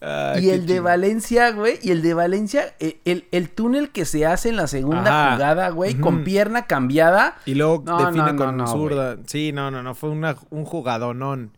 [0.02, 0.80] Ay, y el de.
[0.80, 4.66] Valencia, güey, y el de Valencia, eh, el, el túnel que se hace en la
[4.66, 5.36] segunda Ajá.
[5.36, 7.36] jugada, güey, con pierna cambiada.
[7.46, 9.18] Y luego No, define no, con no, zurda.
[9.28, 9.94] Sí, no, no, no.
[9.94, 11.52] Fue una, un jugadonón.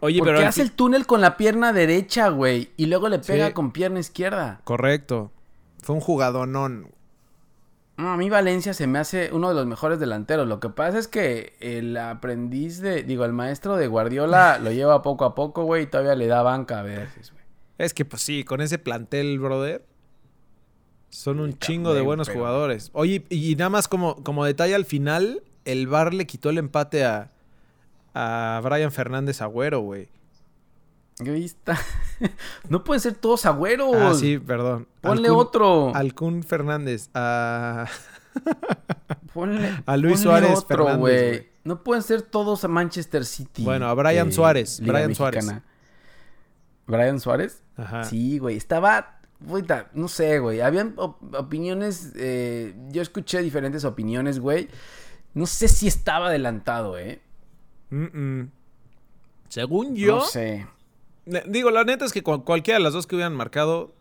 [0.00, 0.46] Oye, porque pero...
[0.48, 3.52] hace el túnel con la pierna derecha, güey, y luego le pega Sí.
[3.54, 4.60] con pierna izquierda.
[4.64, 5.32] Correcto.
[5.82, 6.88] Fue un jugadonón.
[7.98, 10.46] No, a mí Valencia se me hace uno de los mejores delanteros.
[10.46, 15.02] Lo que pasa es que el aprendiz de, digo, el maestro de Guardiola lo lleva
[15.02, 17.42] poco a poco, güey, y todavía le da banca a veces, güey.
[17.76, 19.84] Es que, pues sí, con ese plantel, brother.
[21.10, 22.90] Son un chingo de buenos pero- jugadores.
[22.92, 27.04] Oye, y nada más como, como detalle al final, el VAR le quitó el empate
[27.04, 27.32] a,
[28.14, 30.08] a Brian Fernández Agüero, güey.
[31.26, 31.78] Está.
[32.68, 33.94] no pueden ser todos agüeros.
[33.96, 34.86] Ah, sí, perdón.
[35.00, 35.94] Ponle otro.
[35.94, 37.10] Al Kun Fernández.
[37.14, 37.86] A...
[39.34, 41.46] Ponle, A Luis ponle Suárez otro, Fernández.
[41.64, 43.64] No pueden ser todos a Manchester City.
[43.64, 45.46] Bueno, a Brian Suárez, Liga Brian Suárez.
[46.86, 47.62] ¿Brian Suárez?
[47.76, 48.04] Ajá.
[48.04, 48.56] Sí, güey.
[48.56, 49.18] Estaba
[49.94, 50.60] no sé, güey.
[50.60, 54.68] Habían op- opiniones, eh, yo escuché diferentes opiniones, güey.
[55.34, 57.20] No sé si estaba adelantado, ¿eh?
[59.48, 60.66] Según yo, No sé.
[61.46, 63.92] Digo, la neta es que cual- cualquiera de las dos que hubieran marcado,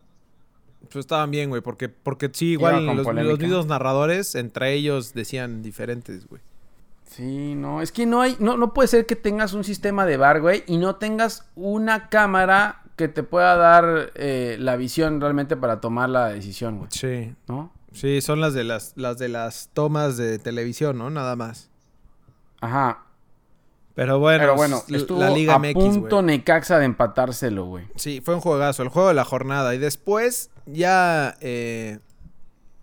[0.91, 1.61] pues estaban bien, güey.
[1.61, 6.41] Porque, porque sí, igual los, los mismos narradores, entre ellos, decían diferentes, güey.
[7.05, 10.17] Sí, no, es que no hay, no, no puede ser que tengas un sistema de
[10.17, 15.55] bar, güey, y no tengas una cámara que te pueda dar eh, la visión realmente
[15.55, 17.33] para tomar la decisión, güey, Sí.
[17.47, 17.71] ¿no?
[17.93, 21.09] Sí, son las de las, las de las tomas de televisión, ¿no?
[21.09, 21.69] Nada más.
[22.61, 23.05] Ajá.
[23.97, 26.25] Pero bueno, Pero bueno, es estuvo la Liga a MX, punto güey.
[26.37, 27.85] Necaxa de empatárselo, güey.
[27.95, 29.73] Sí, fue un juegazo, el juego de la jornada.
[29.73, 31.97] Y después ya eh,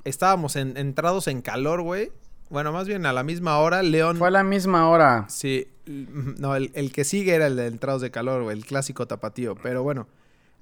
[0.03, 2.11] estábamos en- entrados en calor, güey.
[2.51, 4.17] Bueno, más bien a la misma hora, León...
[4.17, 5.27] Fue a la misma hora.
[5.29, 6.07] Sí, l-
[6.39, 9.55] no, el, el que sigue era el de entrados de calor, güey, el clásico tapatío.
[9.55, 10.09] Pero bueno,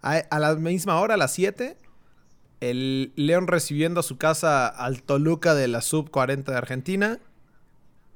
[0.03, 1.79] a, a la misma hora, a las 7,
[2.61, 7.19] el León recibiendo a su casa al Toluca de la Sub 40 de Argentina.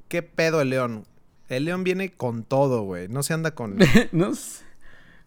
[0.09, 1.07] ¿Qué pedo el León?
[1.49, 3.09] El León viene con todo, güey.
[3.09, 3.79] No se anda con...
[4.13, 4.65] no sé.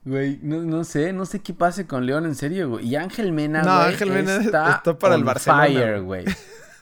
[0.05, 2.87] Güey, no, no sé, no sé qué pase con León, en serio, güey.
[2.87, 6.25] Y Ángel Mena, No, güey, Ángel Mena está, está para el on Barcelona, fire, güey.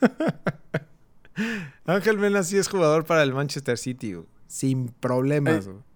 [1.85, 4.27] Ángel Mena sí es jugador para el Manchester City, güey.
[4.47, 5.86] Sin problemas, güey.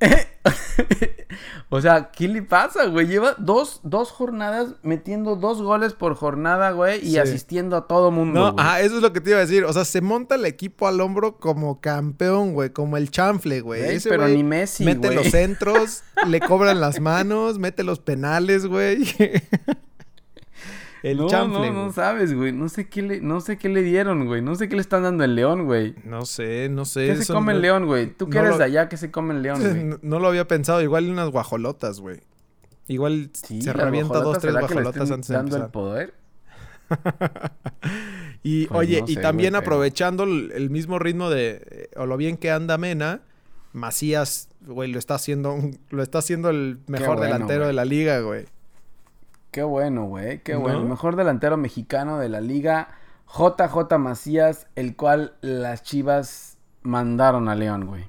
[1.70, 3.06] O sea, ¿qué le pasa, güey?
[3.06, 7.18] Lleva dos, dos jornadas metiendo dos goles por jornada, güey, y Sí.
[7.18, 8.40] asistiendo a todo mundo.
[8.40, 8.64] No, güey.
[8.66, 9.64] ajá, eso es lo que te iba a decir.
[9.66, 12.70] O sea, se monta el equipo al hombro como campeón, güey.
[12.70, 13.82] Como el chanfle, güey.
[13.82, 15.14] Güey, Ese pero güey ni Messi, Mete güey.
[15.16, 19.04] los centros, le cobran las manos, mete los penales, güey.
[21.02, 22.52] el no, chanfle, no, no sabes, güey.
[22.52, 24.42] No sé qué le, no sé qué le dieron, güey.
[24.42, 25.94] No sé qué le están dando en León, güey.
[26.04, 27.06] No sé, no sé.
[27.06, 28.06] ¿Qué se come no- León, güey?
[28.14, 29.84] Tú que no eres lo- de allá, ¿qué se come en León, güey?
[29.84, 30.82] No, no lo había pensado.
[30.82, 32.20] Igual unas guajolotas, güey.
[32.88, 36.14] Igual Sí, se revienta dos, tres ¿será que le guajolotas antes de dando el poder?
[38.42, 42.06] Y Pues oye, no y también güey, aprovechando el, el mismo ritmo de eh, o
[42.06, 43.22] lo bien que anda Mena,
[43.72, 47.66] Macías, güey, lo está haciendo un- lo está haciendo el mejor bueno, delantero güey.
[47.68, 48.46] de la liga, güey.
[49.50, 50.60] Qué bueno, güey, qué ¿No?
[50.60, 50.80] bueno.
[50.80, 52.88] El mejor delantero mexicano de la liga,
[53.26, 58.06] JJ Macías, el cual las Chivas mandaron a León, güey.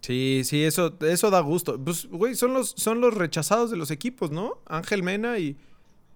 [0.00, 1.78] Sí, sí, eso eso da gusto.
[1.82, 4.58] Pues güey, son los son los rechazados de los equipos, ¿no?
[4.66, 5.56] Ángel Mena y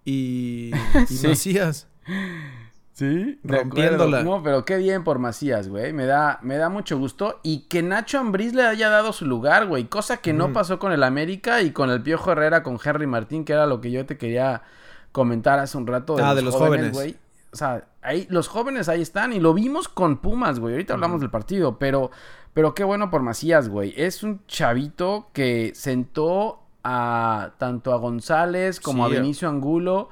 [0.04, 0.70] y,
[1.10, 1.26] y Sí.
[1.28, 1.88] Macías.
[2.94, 4.22] Sí, Rompiéndola.
[4.22, 5.92] No, pero qué bien por Macías, güey.
[5.92, 7.40] Me da, me da mucho gusto.
[7.42, 9.84] Y que Nacho Ambriz le haya dado su lugar, güey.
[9.86, 13.44] Cosa que no pasó con el América y con el Piojo Herrera, con Henry Martín,
[13.44, 14.62] que era lo que yo te quería
[15.10, 16.16] comentar hace un rato.
[16.22, 16.92] Ah, de los jóvenes.
[16.92, 17.16] güey.
[17.52, 19.32] O sea, ahí, los jóvenes ahí están.
[19.32, 20.74] Y lo vimos con Pumas, güey.
[20.74, 21.80] Ahorita hablamos del partido.
[21.80, 22.12] Pero,
[22.52, 23.92] pero qué bueno por Macías, güey.
[23.96, 30.10] Es un chavito que sentó a tanto a González como Sí, a Benicio Angulo.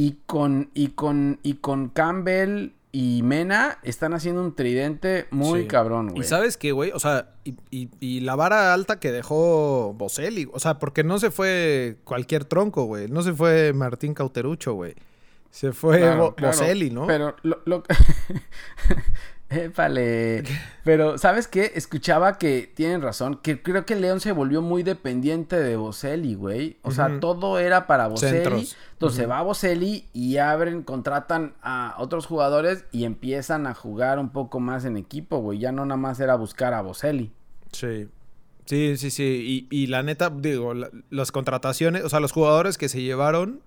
[0.00, 5.66] Y con, y con, y con Campbell y Mena están haciendo un tridente muy Sí.
[5.66, 6.20] cabrón, güey.
[6.20, 10.48] Y sabes qué, güey, o sea, y, y- y la vara alta que dejó Boselli,
[10.52, 14.94] o sea, porque no se fue cualquier tronco, güey, no se fue Martín Cauterucho, güey.
[15.50, 17.06] Se fue Claro, Bo- claro, Boselli, ¿no?
[17.08, 17.82] Pero lo, lo-
[19.50, 20.44] Épale.
[20.84, 21.72] Pero, ¿sabes qué?
[21.74, 26.76] Escuchaba que tienen razón, que creo que León se volvió muy dependiente de Boselli, güey.
[26.82, 28.32] O sea, todo era para Boselli.
[28.42, 28.76] Centros.
[28.92, 29.30] Entonces Ujú.
[29.30, 34.84] va Boselli y abren, contratan a otros jugadores y empiezan a jugar un poco más
[34.84, 35.58] en equipo, güey.
[35.58, 37.32] Ya no nada más era buscar a Boselli.
[37.72, 38.08] Sí.
[38.66, 39.66] Sí, sí, sí.
[39.70, 43.60] Y, y la neta, digo, la- las contrataciones, o sea, los jugadores que se llevaron,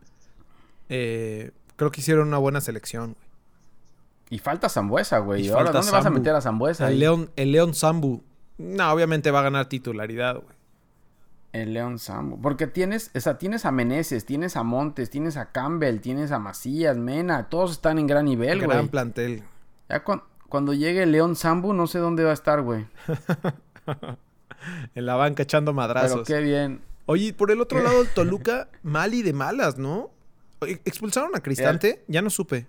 [0.90, 3.31] eh, creo que hicieron una buena selección, güey.
[4.32, 5.46] Y falta Zambuesa, güey.
[5.46, 6.88] Y Ahora, ¿dónde vas a meter a Zambuesa?
[6.88, 7.00] El ahí?
[7.00, 8.24] León, el León Zambu.
[8.58, 10.56] No, obviamente va a ganar titularidad, güey.
[11.54, 12.40] El León Sambo.
[12.42, 16.40] Porque tienes, o sea, tienes a Meneses, tienes a Montes, tienes a Campbell, tienes a
[16.40, 18.88] Macías, Mena, todos están en gran nivel, Gran güey.
[18.90, 19.44] plantel.
[19.90, 22.88] Ya cuan- cuando llegue el León Sambu, no sé dónde va a estar, güey.
[24.96, 26.28] En la banca echando Pero madrazos.
[26.28, 26.82] qué bien.
[27.08, 30.12] Oye, por el otro lado, el Toluca, mal y de malas, ¿no?
[30.62, 32.04] ¿Expulsaron a Cristante?
[32.08, 32.68] Ya no supe.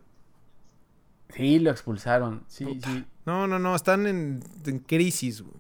[1.35, 2.45] Sí, lo expulsaron.
[2.47, 3.05] Sí, sí.
[3.25, 5.55] No, no, no, están en, en crisis, güey.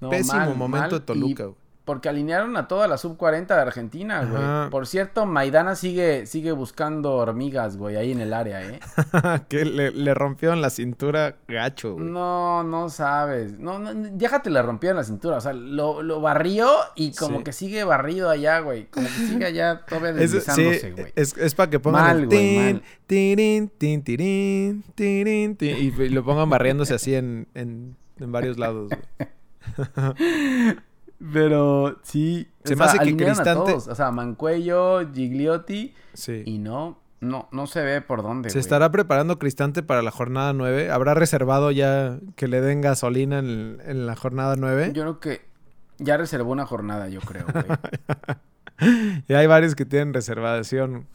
[0.00, 1.56] No, Pésimo mal, momento mal, de Toluca, y güey.
[1.90, 4.40] Porque alinearon a toda la sub 40 de Argentina, güey.
[4.40, 4.68] Ajá.
[4.70, 8.78] Por cierto, Maidana sigue, sigue buscando hormigas, güey, ahí en el área, ¿eh?
[9.48, 12.04] que le, le rompieron la cintura gacho, güey.
[12.06, 13.58] No, no sabes.
[13.58, 15.38] No, no, déjate le rompió en la cintura.
[15.38, 17.44] O sea, lo, lo barrió y como Sí.
[17.44, 18.86] que sigue barrido allá, güey.
[18.86, 21.12] Como que sigue allá todavía Es, sí, deslizándose, güey.
[21.16, 22.82] es, es para que pongan Mal, el güey, tin, mal.
[23.08, 28.58] tirin, tin, tirin, tirin, tin, y, y lo pongan barriéndose así en, en, en varios
[28.58, 29.28] lados, güey.
[31.32, 32.48] Pero sí.
[32.64, 33.74] Se me hace que Cristante-.
[33.74, 35.94] O sea, Mancuello, Gigliotti.
[36.14, 36.42] Sí.
[36.46, 38.50] Y no, no, no se ve por dónde.
[38.50, 38.60] ¿Se güey.
[38.60, 40.90] estará preparando Cristante para la jornada 9?
[40.90, 44.92] ¿Habrá reservado ya que le den gasolina en, en la jornada 9?
[44.94, 45.42] Yo creo que
[45.98, 47.64] ya reservó una jornada, yo creo, güey.
[49.28, 51.06] Y hay varios que tienen reservación.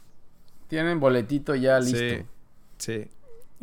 [0.68, 1.98] Tienen boletito ya listo.
[1.98, 2.26] Sí,
[2.78, 3.08] sí.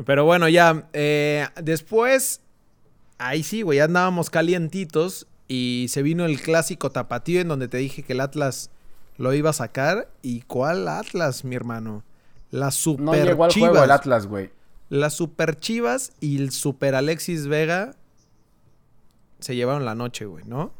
[0.05, 0.89] Pero bueno, ya.
[0.93, 2.41] eh, después,
[3.19, 5.29] ahí sí, güey, ya andábamos calientitos.
[5.49, 8.71] Y se vino el clásico tapatío en donde te dije que el Atlas
[9.19, 10.09] lo iba a sacar.
[10.23, 12.05] ¿Y cuál Atlas, mi hermano?
[12.51, 13.71] La super No llegó al Chivas.
[13.71, 14.51] juego el Atlas, güey.
[14.89, 17.95] Las super Chivas y el super Alexis Vega
[19.41, 20.73] se llevaron la noche, güey, ¿no?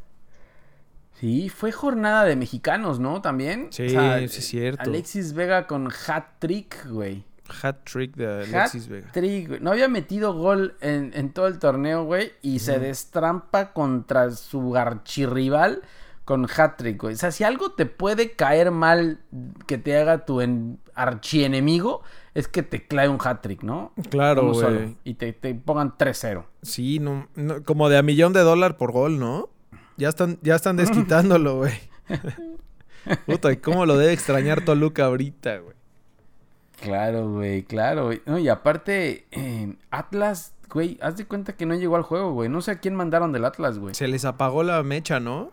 [1.19, 3.21] Sí, fue jornada de mexicanos, ¿no?
[3.21, 3.67] También.
[3.71, 4.83] Sí, sí es cierto.
[4.83, 7.23] Alexis Vega con hat trick, güey.
[7.61, 9.09] Hat trick de Alexis Vega.
[9.13, 9.47] Güey.
[9.59, 12.31] No había metido gol en, en todo el torneo, güey.
[12.41, 15.81] Y se destrampa contra su archirrival
[16.25, 17.15] con hat-trick, güey.
[17.15, 19.19] O sea, si algo te puede caer mal
[19.67, 22.01] que te haga tu en- archienemigo,
[22.33, 23.91] es que te clave un hat-trick, ¿no?
[24.09, 24.79] Claro, Uno solo.
[24.79, 24.97] güey.
[25.03, 26.45] Y te, te pongan 3-0.
[26.61, 29.49] Sí, no, no, como de a millón de dólar por gol, ¿no?
[29.97, 31.73] Ya están, ya están desquitándolo, güey.
[33.25, 35.75] Puta, ¿y cómo lo debe extrañar Toluca ahorita, güey?
[36.81, 38.05] Claro, güey, claro.
[38.05, 38.21] güey.
[38.25, 42.49] No, y aparte, eh, Atlas, güey, haz de cuenta que no llegó al juego, güey.
[42.49, 43.93] No sé a quién mandaron del Atlas, güey.
[43.95, 45.51] Se les apagó la mecha, ¿no?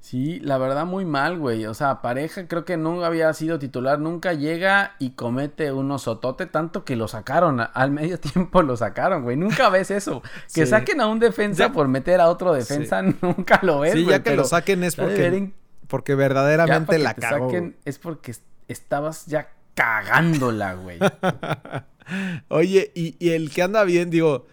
[0.00, 1.64] Sí, la verdad muy mal, güey.
[1.66, 6.46] O sea, pareja creo que no había sido titular, nunca llega y comete un osotote,
[6.46, 7.60] tanto que lo sacaron.
[7.72, 9.36] Al medio tiempo lo sacaron, güey.
[9.36, 10.20] Nunca ves eso.
[10.52, 10.70] Que Sí.
[10.70, 14.16] saquen a un defensa Ya- por meter a otro defensa, nunca lo ves, sí, güey,
[14.16, 15.52] ya que pero lo saquen es porque,
[15.86, 17.46] porque verdaderamente la cagó.
[17.46, 18.34] saquen es porque
[18.72, 20.98] estabas ya cagándola, güey.
[22.48, 24.46] Oye, y, y el que anda bien, digo,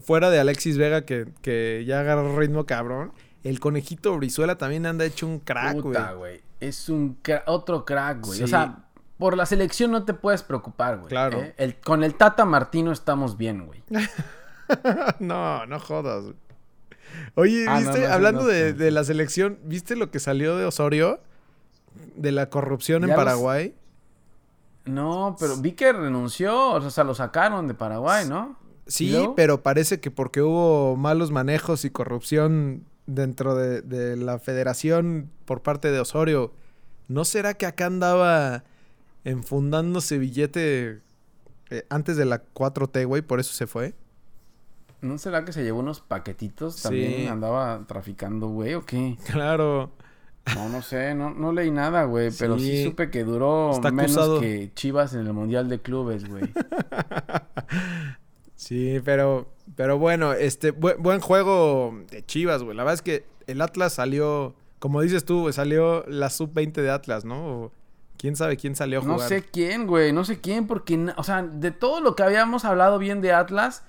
[0.00, 5.04] fuera de Alexis Vega, que, que ya agarró ritmo cabrón, el conejito Brizuela también anda
[5.04, 5.82] hecho un crack, güey.
[5.82, 6.40] Puta, güey.
[6.60, 8.42] Es un cra- otro crack, güey.
[8.42, 8.84] O sea,
[9.18, 11.08] por la selección no te puedes preocupar, güey.
[11.08, 11.42] Claro.
[11.42, 11.54] ¿eh?
[11.58, 13.82] El- con el Tata Martino estamos bien, güey.
[15.18, 16.24] no, no jodas.
[16.24, 16.36] güey.
[17.34, 18.06] Oye, Ah, no, ¿viste?
[18.08, 18.78] no, Hablando no, de, no.
[18.78, 21.20] de la selección, ¿viste lo que salió de Osorio?
[22.16, 23.74] De la corrupción en los- Paraguay.
[24.84, 28.56] No, pero vi que renunció, o sea, lo sacaron de Paraguay, ¿no?
[28.86, 34.38] ¿Y Sí, pero parece que porque hubo malos manejos y corrupción dentro de, de la
[34.38, 36.52] federación por parte de Osorio,
[37.08, 38.64] ¿no será que acá andaba
[39.24, 41.00] enfundándose billete
[41.70, 43.22] eh, antes de la 4T, güey?
[43.22, 43.94] Por eso se fue.
[45.00, 46.76] ¿No será que se llevó unos paquetitos?
[46.76, 46.82] Sí.
[46.82, 49.16] También andaba traficando, güey, o qué?
[49.32, 49.90] Claro.
[50.54, 54.12] No, no sé, no, no leí nada, güey, pero sí supe que duró Está menos
[54.12, 54.40] acusado.
[54.40, 56.44] que Chivas en el Mundial de Clubes, güey.
[58.56, 62.74] Sí, pero, pero bueno, este, buen, buen juego de Chivas, güey.
[62.74, 66.90] La verdad es que el Atlas salió, como dices tú, güey, salió la sub-20 de
[66.90, 67.46] Atlas, ¿no?
[67.46, 67.72] O
[68.16, 69.18] ¿Quién sabe quién salió a jugar?
[69.18, 72.64] No sé quién, güey, no sé quién, porque, o sea, de todo lo que habíamos
[72.64, 73.82] hablado bien de Atlas,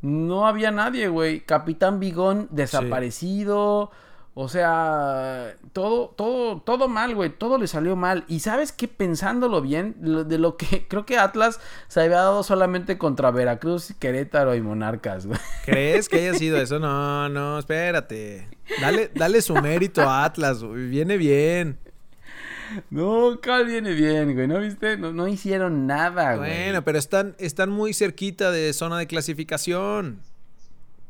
[0.00, 1.40] no había nadie, güey.
[1.40, 3.90] Capitán Bigón desaparecido,
[4.34, 8.24] o sea, todo, todo, todo mal, güey, todo le salió mal.
[8.28, 12.42] Y sabes qué, pensándolo bien, lo- de lo que creo que Atlas se había dado
[12.42, 15.38] solamente contra Veracruz, Querétaro y Monarcas, güey.
[15.66, 16.78] ¿Crees que haya sido eso?
[16.78, 18.48] No, no, espérate.
[18.80, 20.88] Dale, dale su mérito a Atlas, güey.
[20.88, 21.78] Viene bien.
[22.88, 24.96] No, Cal viene bien, güey, ¿no viste?
[24.96, 26.48] No, no hicieron nada, güey.
[26.50, 30.20] Bueno, pero están, están muy cerquita de zona de clasificación.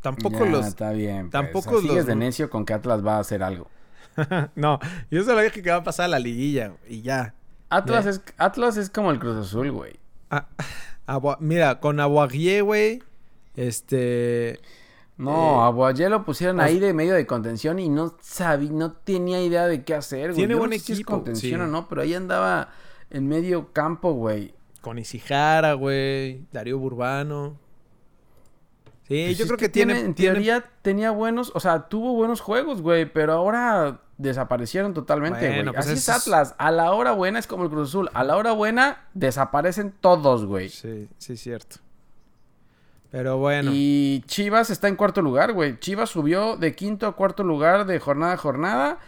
[0.03, 0.67] Tampoco Ya, los.
[0.67, 1.31] Está bien.
[1.31, 3.69] pues, tampoco sigues los- de necio con que Atlas va a hacer algo.
[4.57, 4.79] no,
[5.11, 7.35] yo solo dije que va a pasar a la liguilla y ya.
[7.71, 8.11] Atlas Ya.
[8.11, 9.95] es, Atlas es como el Cruz Azul, güey.
[10.31, 10.47] Ah,
[11.07, 13.03] Agua- mira, con Aguaguié, güey.
[13.57, 14.61] Este.
[15.19, 19.41] No, Eh, lo pusieron pues- ahí de medio de contención y no sabía, no tenía
[19.43, 20.37] idea de qué hacer, güey.
[20.37, 21.65] Tiene Yo buen no sé si es equipo, contención sí.
[21.65, 22.71] o no, pero ahí andaba
[23.11, 24.55] en medio campo, güey.
[24.81, 26.47] Con Isijara, güey.
[26.51, 27.57] Darío Burbano.
[29.27, 29.99] Pues yo creo que, tiene.
[30.01, 35.47] En tiene- teoría tenía buenos, o sea, tuvo buenos juegos, güey, pero ahora desaparecieron totalmente,
[35.49, 35.65] güey.
[35.75, 36.55] Pues Así es- Atlas.
[36.59, 38.11] A la hora buena es como el Cruz Azul.
[38.15, 40.69] A la hora buena desaparecen todos, güey.
[40.69, 41.77] Sí, sí, cierto.
[43.13, 43.71] Pero bueno.
[43.75, 45.79] Y Chivas está en cuarto lugar, güey.
[45.79, 48.99] Chivas subió de quinto a cuarto lugar de jornada a jornada.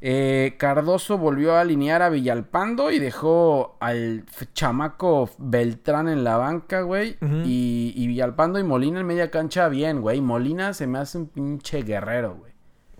[0.00, 4.24] Eh, Cardoso volvió a alinear a Villalpando y dejó al
[4.54, 7.16] chamaco Beltrán en la banca, güey.
[7.44, 10.20] Y, y Villalpando y Molina en media cancha bien, güey.
[10.20, 12.52] Molina se me hace un pinche guerrero, güey.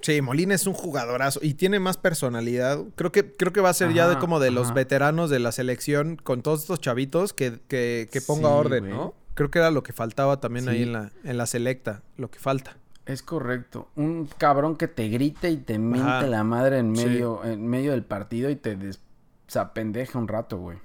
[0.03, 2.79] Sí, Molina es un jugadorazo y tiene más personalidad.
[2.95, 5.51] Creo que, creo que va a ser ya de como de los veteranos de la
[5.51, 8.95] selección con todos estos chavitos que, que, que ponga Sí, orden, güey.
[8.95, 9.15] ¿no?
[9.35, 12.39] Creo que era lo que faltaba también ahí en la, en la selecta, lo que
[12.39, 12.77] falta.
[13.07, 13.89] Es correcto.
[13.97, 16.27] Un cabrón que te grite y te miente Ajá.
[16.27, 17.05] la madre en Sí.
[17.05, 20.79] medio, en medio del partido y te desapendeja un rato, güey.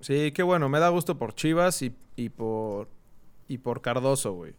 [0.00, 0.68] Sí, qué bueno.
[0.68, 2.88] Me da gusto por Chivas y, y por
[3.48, 4.54] y por Cardoso, güey.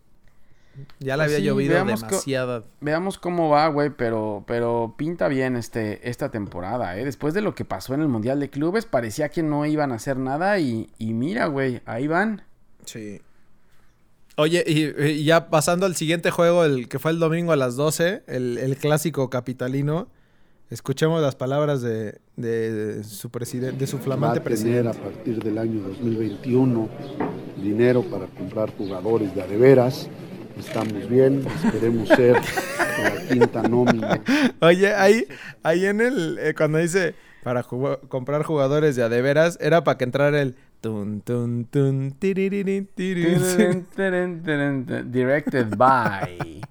[0.99, 2.63] Ya le Pues había sí, llovido veamos demasiada.
[2.81, 7.05] Veamos cómo va, güey, pero, pero pinta bien este, esta temporada, ¿eh?
[7.05, 9.95] Después de lo que pasó en el Mundial de Clubes, parecía que no iban a
[9.95, 12.43] hacer nada y, y mira, güey, ahí van.
[12.85, 13.21] Sí.
[14.37, 17.75] Oye, y, y ya pasando al siguiente juego, el que fue el domingo a las
[17.77, 20.09] 12, el, el clásico capitalino,
[20.69, 24.99] escuchemos las palabras de, de su presidente, de su va flamante a tener a presidente.
[24.99, 26.89] partir del año 2021
[27.61, 30.09] dinero para comprar jugadores de adeveras.
[30.59, 34.21] Estamos bien, esperemos ser la quinta nómina.
[34.61, 35.25] Oye, ahí,
[35.63, 37.13] ahí en el, eh, cuando dice
[37.43, 40.55] para jugo- comprar jugadores de a de veras, era para que entrara el
[45.05, 46.61] Directed by.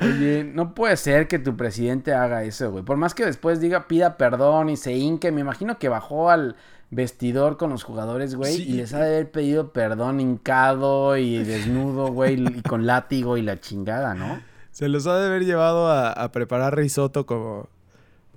[0.00, 2.82] Oye, no puede ser que tu presidente haga eso, güey.
[2.84, 6.56] Por más que después diga, pida perdón y se hinque, me imagino que bajó al
[6.90, 8.62] vestidor con los jugadores, güey, Sí.
[8.62, 13.42] y les ha de haber pedido perdón hincado y desnudo, güey, y con látigo y
[13.42, 14.40] la chingada, ¿no?
[14.72, 17.68] Se los ha de haber llevado a, a preparar risotto como,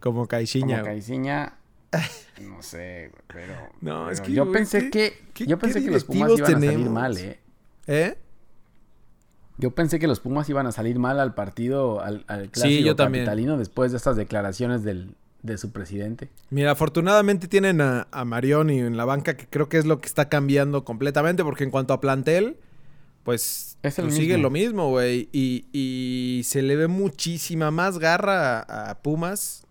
[0.02, 0.82] como Caixinha.
[0.82, 1.02] Como güey.
[2.42, 3.54] No sé, pero...
[3.82, 5.14] No, es que, Yo güey, pensé que...
[5.36, 7.40] yo pensé que los Pumas iban a salir mal, eh.
[7.88, 8.18] ¿Eh?
[9.58, 12.96] Yo pensé que los Pumas iban a salir mal al partido, al, al Sí, clásico
[12.96, 13.26] también.
[13.26, 16.30] capitalino después de estas declaraciones del, de su presidente.
[16.50, 20.08] Mira, afortunadamente tienen a, a Marioni en la banca, que creo que es lo que
[20.08, 22.58] está cambiando completamente, porque en cuanto a plantel,
[23.24, 25.30] pues, Es el pues sigue lo mismo, güey.
[25.32, 29.63] Y, y se le ve muchísima más garra a, a Pumas,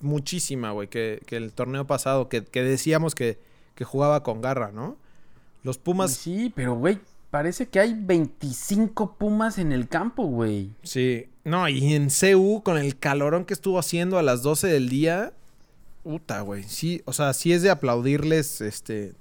[0.00, 3.38] muchísima, güey, que, que el torneo pasado, que, que decíamos que,
[3.74, 4.96] que jugaba con garra, ¿no?
[5.62, 6.98] Los Pumas, Sí, pero güey,
[7.30, 10.70] parece que hay 25 Pumas en el campo, güey.
[10.82, 11.28] sí.
[11.44, 15.32] No, y en CU, con el calorón que estuvo haciendo a las 12 del día,
[16.02, 16.64] puta, güey.
[16.64, 19.12] Sí, o sea, sí es de aplaudirles, este,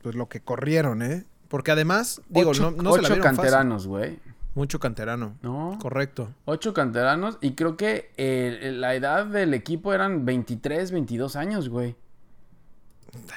[0.00, 1.24] pues lo que corrieron, ¿eh?
[1.48, 4.18] Porque además, digo, ocho, no, no se la vieron canteranos, güey.
[4.56, 5.36] Mucho canterano.
[5.42, 5.78] ¿No?
[5.78, 6.30] Correcto.
[6.46, 11.94] Ocho canteranos y creo que eh, la edad del equipo eran 23, 22 años, güey.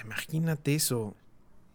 [0.05, 1.13] Imagínate eso.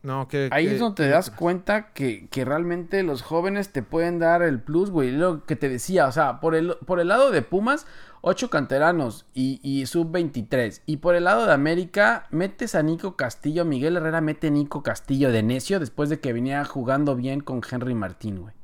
[0.03, 0.49] No, que...
[0.51, 4.61] Ahí es donde te das cuenta que, que realmente los jóvenes te pueden dar el
[4.61, 5.11] plus, güey.
[5.11, 7.87] Lo que te decía, o sea, por el, por el lado de Pumas,
[8.23, 10.81] ocho canteranos y, y sub-23.
[10.87, 13.67] Y por el lado de América, metes a Nico Castillo.
[13.67, 17.61] Miguel Herrera mete a Nico Castillo de necio después de que venía jugando bien con
[17.71, 18.55] Henry Martín, güey.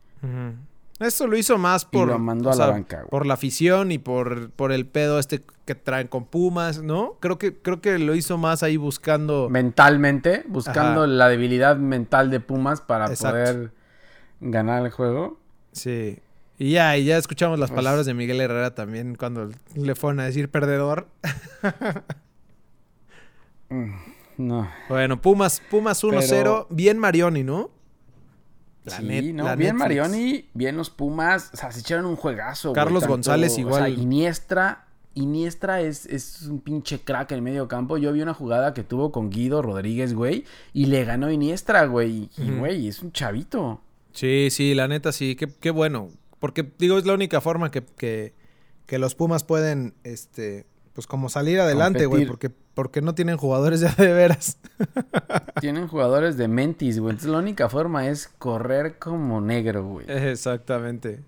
[1.01, 2.09] Eso lo hizo más por...
[2.09, 3.05] lo mandó a la sea, banca.
[3.11, 7.17] Por la afición y por, por el pedo este que traen con Pumas, ¿no?
[7.21, 9.49] Creo que, creo que lo hizo más ahí buscando...
[9.49, 11.07] Mentalmente, buscando Ajá.
[11.07, 13.31] la debilidad mental de Pumas para Exacto.
[13.39, 13.73] poder
[14.41, 15.41] ganar el juego.
[15.73, 16.19] Sí.
[16.59, 20.21] Y ya, y ya escuchamos las Pues- palabras de Miguel Herrera también cuando le fueron
[20.21, 21.09] a decir perdedor.
[24.37, 24.69] No.
[24.89, 26.27] Bueno, Pumas, Pumas 1-0.
[26.31, 27.71] Pero- Bien Marioni, ¿no?
[28.91, 29.99] La sí, net- no, la bien Netflix.
[30.01, 32.71] Marioni, bien los Pumas, o sea, se echaron un juegazo.
[32.71, 33.99] güey, Carlos tanto- González O sea, igual.
[33.99, 37.99] Iniestra, Iniestra es, es un pinche crack en el medio campo.
[37.99, 42.29] Yo vi una jugada que tuvo con Guido Rodríguez, güey, y le ganó Iniestra, güey.
[42.39, 43.81] Y, güey, es un chavito.
[44.13, 46.11] Sí, sí, la neta sí, qué, qué bueno.
[46.39, 48.35] Porque, digo, es la única forma que, que,
[48.87, 50.65] que los Pumas pueden, este,
[50.95, 52.51] pues como salir adelante, güey, porque.
[52.81, 54.57] Porque no tienen jugadores ya de veras.
[55.61, 57.11] Tienen jugadores de mentis, güey.
[57.11, 60.07] Entonces la única forma es correr como negro, güey.
[60.09, 61.21] Exactamente.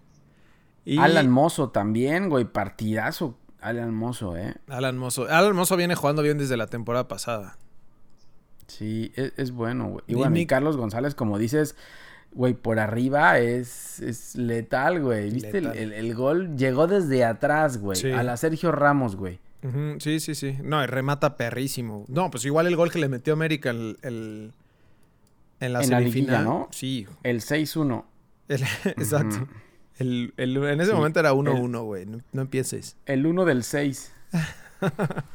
[0.86, 2.46] Y Alan Mozo también, güey.
[2.46, 3.36] Partidazo.
[3.60, 4.54] Alan Mozo, eh.
[4.68, 5.26] Alan Mozo.
[5.28, 7.58] Alan Mozo viene jugando bien desde la temporada pasada.
[8.66, 10.04] Sí, es, es bueno, güey.
[10.06, 11.76] Y Y bueno, y Nick- Carlos González, como dices,
[12.32, 15.30] güey, por arriba es, es letal, güey.
[15.30, 15.58] ¿Viste?
[15.58, 15.78] El, Letal.
[15.78, 17.98] el- el gol llegó desde atrás, güey.
[17.98, 18.10] Sí.
[18.10, 19.38] A la Sergio Ramos, güey.
[19.62, 20.56] Ujú, Sí, sí, sí.
[20.62, 22.04] No, y remata perrísimo.
[22.08, 24.52] No, pues igual el gol que le metió América el, el-
[25.60, 26.04] en la En la semifinal.
[26.04, 26.68] liguilla, ¿no?
[26.72, 27.06] Sí.
[27.22, 28.04] El 6-1.
[28.48, 29.36] El- exacto.
[29.36, 29.46] Ujú.
[29.98, 32.06] El- el- en ese Sí, momento era el- 1-1, güey.
[32.06, 32.96] No, no empieces.
[33.06, 34.12] El 1 del 6.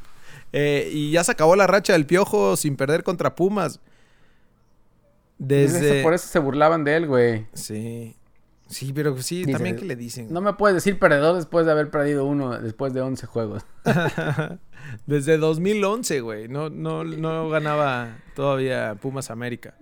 [0.52, 3.80] Eh, y ya se acabó la racha del piojo sin perder contra Pumas.
[5.36, 6.02] Desde.
[6.02, 7.46] Por eso se burlaban de él, güey.
[7.52, 8.16] Sí.
[8.68, 10.28] Sí, pero sí, Dice, también que le dicen.
[10.30, 13.64] No me puedes decir perdedor después de haber perdido uno después de 11 juegos.
[15.06, 16.48] Desde 2011, güey.
[16.48, 19.74] No, no, no ganaba todavía Pumas América.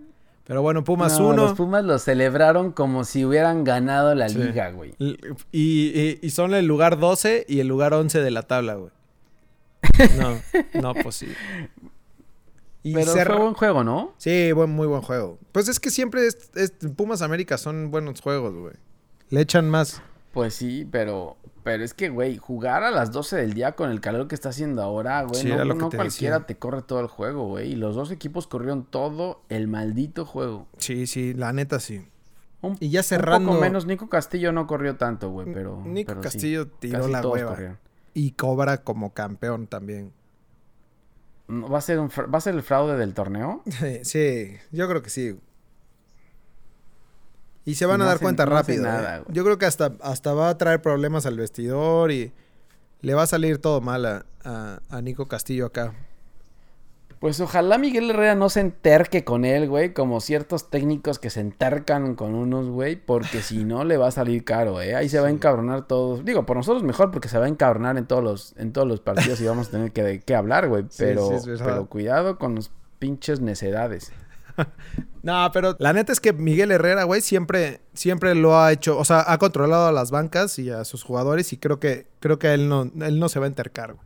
[0.46, 1.42] Pero bueno, Pumas No, 1.
[1.42, 4.38] Los Pumas lo celebraron como si hubieran ganado la Sí.
[4.38, 4.94] liga, güey.
[4.98, 5.16] Y,
[5.52, 8.90] y- y son el lugar 12 y el lugar 11 de la tabla, güey.
[10.18, 10.40] No,
[10.80, 11.28] no, pues sí.
[12.88, 14.12] Y Pero fue buen juego, ¿no?
[14.18, 15.38] Sí, buen, muy buen juego.
[15.52, 18.74] Pues es que siempre es, es- Pumas América son buenos juegos, güey.
[19.30, 20.00] Le echan más.
[20.32, 24.00] Pues sí, pero, pero es que, güey, jugar a las 12 del día con el
[24.00, 26.46] calor que está haciendo ahora, güey, Sí, no, no te cualquiera decía.
[26.46, 27.72] te corre todo el juego, güey.
[27.72, 30.68] Y los dos equipos corrieron todo el maldito juego.
[30.78, 32.06] Sí, sí, la neta sí.
[32.60, 35.82] Un, Y ya un cerrando- poco menos, Nico Castillo no corrió tanto, güey, pero.
[35.84, 37.50] Nico pero sí, Castillo tiró la hueva.
[37.50, 37.78] corrieron.
[38.14, 40.12] Y cobra como campeón también.
[41.48, 43.62] ¿Va a, ser un ¿Va a ser el fraude del torneo?
[44.02, 45.38] Sí, yo creo que sí.
[47.64, 48.84] Y se van a dar cuenta no rápido.
[48.84, 49.22] nada, ¿eh?
[49.28, 52.32] Yo creo que hasta, hasta va a traer problemas al vestidor y
[53.00, 55.92] le va a salir todo mal a, a- a Nico Castillo acá.
[57.18, 61.40] Pues ojalá Miguel Herrera no se enterque con él, güey, como ciertos técnicos que se
[61.40, 64.94] entercan con unos, güey, porque si no le va a salir caro, ¿eh?
[64.94, 66.24] Ahí se va a encabronar todos.
[66.26, 69.00] Digo, por nosotros mejor porque se va a encabronar en todos los, en todos los
[69.00, 70.84] partidos y vamos a tener que, qué hablar, güey.
[70.98, 74.12] Pero, sí, pero cuidado con los pinches necedades.
[75.22, 79.04] No, pero la neta es que Miguel Herrera, güey, siempre, siempre lo ha hecho, o
[79.04, 82.54] sea, ha controlado a las bancas y a sus jugadores y creo que, creo que
[82.54, 84.05] él no, él no se va a entercar, güey.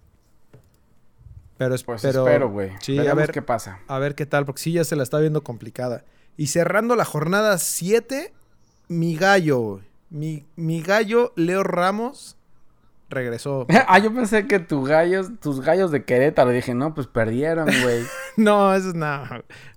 [1.61, 2.71] Pero, es- Pues pero espero, güey.
[2.81, 3.81] Sí, a ver, qué pasa.
[3.87, 6.05] a ver qué tal, porque sí ya se la está viendo complicada.
[6.39, 8.33] Y cerrando la jornada 7,
[8.89, 9.81] mi gallo.
[10.09, 12.39] Mi, mi gallo, Leo Ramos,
[13.11, 13.67] regresó.
[13.89, 18.05] ah, yo pensé que tus gallos, tus gallos de Querétaro, dije, no, pues perdieron, güey.
[18.39, 19.23] no, esos no.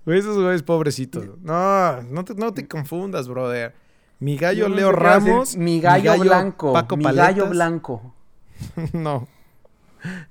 [0.06, 1.38] Güey, esos güeyes pobrecitos.
[1.42, 3.74] No, no te, no te confundas, brother.
[4.20, 5.54] Mi gallo, Leo Ramos.
[5.58, 6.72] Mi gallo, blanco.
[6.72, 7.26] Paco mi Paletas.
[7.28, 8.14] gallo blanco.
[8.94, 9.28] no.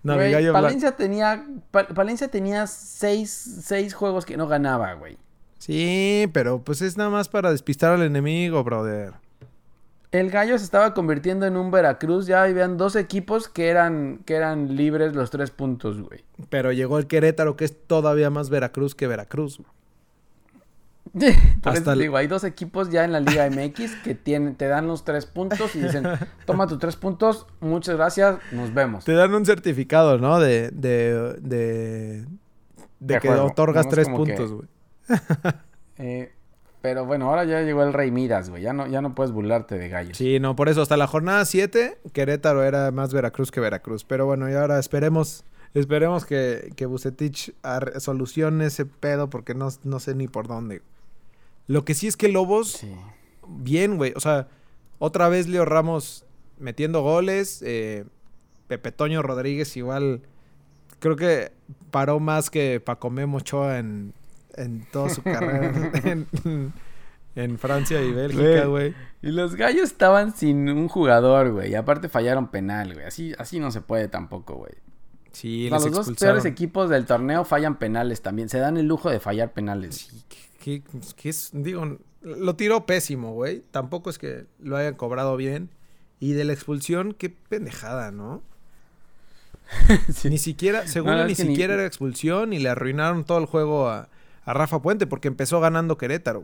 [0.04, 0.66] No, mi gallo blanco.
[0.68, 3.30] Palencia tenía, Pa- Palencia tenía seis,
[3.64, 5.18] seis juegos que no ganaba, güey.
[5.60, 9.14] Sí, pero pues es nada más para despistar al enemigo, brother.
[10.12, 12.28] El Gallo se estaba convirtiendo en un Veracruz.
[12.28, 16.24] Ya habían dos equipos que eran, que eran libres los tres puntos, güey.
[16.50, 19.58] Pero llegó el Querétaro, que es todavía más Veracruz que Veracruz.
[19.58, 19.70] güey.
[21.62, 24.68] Por Hasta eso digo, hay dos equipos ya en la Liga MX que tienen, te
[24.68, 26.04] dan los tres puntos y dicen,
[26.46, 29.06] toma tus tres puntos, muchas gracias, nos vemos.
[29.06, 30.40] Te dan un certificado, ¿no?
[30.40, 32.26] De, de, de,
[33.00, 33.46] de que juego.
[33.46, 34.68] otorgas tres puntos, güey.
[35.98, 36.34] Eh,
[36.82, 38.64] pero bueno, ahora ya llegó el Rey Midas, güey.
[38.64, 40.18] Ya no, ya no puedes burlarte de gallos.
[40.18, 44.04] Sí, no, por eso hasta la jornada 7, Querétaro era más Veracruz que Veracruz.
[44.04, 45.46] Pero bueno, y ahora esperemos,
[45.76, 47.54] esperemos que, que Bucetich
[48.00, 50.82] solucione ese pedo porque no, no sé ni por dónde.
[51.68, 52.94] Lo que sí es que Lobos, Sí.
[53.48, 54.14] bien, güey.
[54.16, 54.48] O sea,
[55.00, 56.26] otra vez Leo Ramos
[56.60, 57.62] metiendo goles.
[57.66, 58.06] eh,
[58.68, 60.22] Pepe Toño Rodríguez igual,
[61.00, 61.52] creo que
[61.92, 64.14] paró más que Paco Memo Ochoa en,
[64.56, 66.28] en toda su carrera en,
[67.36, 68.94] en Francia y Bélgica, güey.
[69.22, 71.72] Y los gallos estaban sin un jugador, güey.
[71.72, 73.06] Y aparte fallaron penal, güey.
[73.06, 74.74] Así, así no se puede tampoco, güey.
[75.34, 78.50] Sí, O sea, les los dos peores equipos del torneo fallan penales también.
[78.50, 79.96] Se dan el lujo de fallar penales.
[79.96, 80.82] Sí, que, que-
[81.16, 83.64] que es, digo, lo tiró pésimo, güey.
[83.72, 85.70] Tampoco es que lo hayan cobrado bien.
[86.20, 88.42] Y de la expulsión, qué pendejada, ¿no?
[90.14, 90.30] Sí.
[90.30, 94.10] Ni siquiera, según No, ni- siquiera era expulsión y le arruinaron todo el juego a,
[94.46, 96.44] a Rafa Puente porque empezó ganando Querétaro.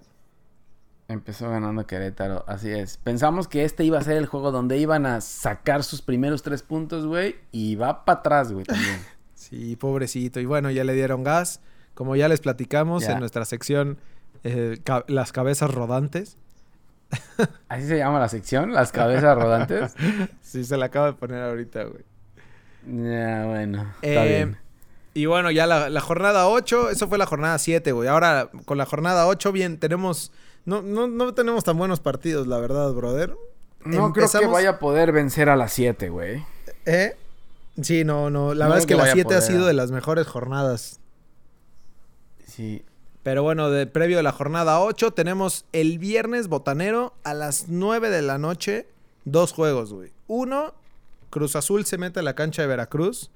[1.07, 2.97] Empezó ganando Querétaro, así es.
[2.97, 6.61] Pensamos que este iba a ser el juego donde iban a sacar sus primeros tres
[6.61, 7.35] puntos, güey.
[7.51, 8.99] Y va para atrás, güey, también.
[9.33, 10.39] Sí, pobrecito.
[10.41, 11.61] Y bueno, ya le dieron gas.
[11.99, 13.97] Como ya les platicamos en nuestra sección,
[14.45, 16.37] eh, ca- las cabezas rodantes.
[17.67, 19.95] Así se llama la sección, las cabezas rodantes.
[20.41, 22.03] Sí, se la acabo de poner ahorita, güey.
[22.87, 24.57] Ya, bueno, está Eh, bien.
[25.13, 28.07] Y bueno, ya la, la jornada 8, eso fue la jornada 7, güey.
[28.07, 30.31] Ahora, con la jornada 8, bien, tenemos...
[30.63, 33.35] No, no, no tenemos tan buenos partidos, la verdad, brother.
[33.83, 36.45] No creo que vaya a poder vencer a las 7, güey.
[36.85, 37.17] ¿Eh?
[37.81, 38.53] Sí, no, no.
[38.53, 40.25] La No verdad es que que la vaya a 7 ha sido de las mejores
[40.27, 40.98] jornadas.
[42.59, 42.83] Sí.
[43.23, 48.09] Pero bueno, de previo de la jornada 8, tenemos el viernes botanero a las 9
[48.09, 48.85] de la noche.
[49.23, 50.11] Dos juegos, güey.
[50.27, 50.73] Uno,
[51.29, 53.31] Cruz Azul se mete a la cancha de Veracruz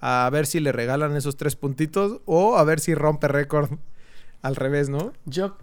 [0.00, 3.70] a ver si le regalan esos tres puntitos o a ver si rompe récord
[4.42, 5.12] al revés, ¿no?
[5.24, 5.56] Yo,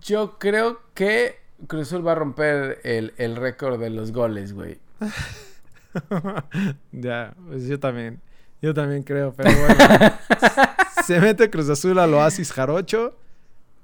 [0.00, 4.78] yo creo que Cruz Azul va a romper el, el récord de los goles, güey.
[6.92, 8.20] ya, pues yo también.
[8.62, 9.74] Yo también creo, pero bueno.
[11.04, 13.16] se mete Cruz Azul al Oasis Jarocho.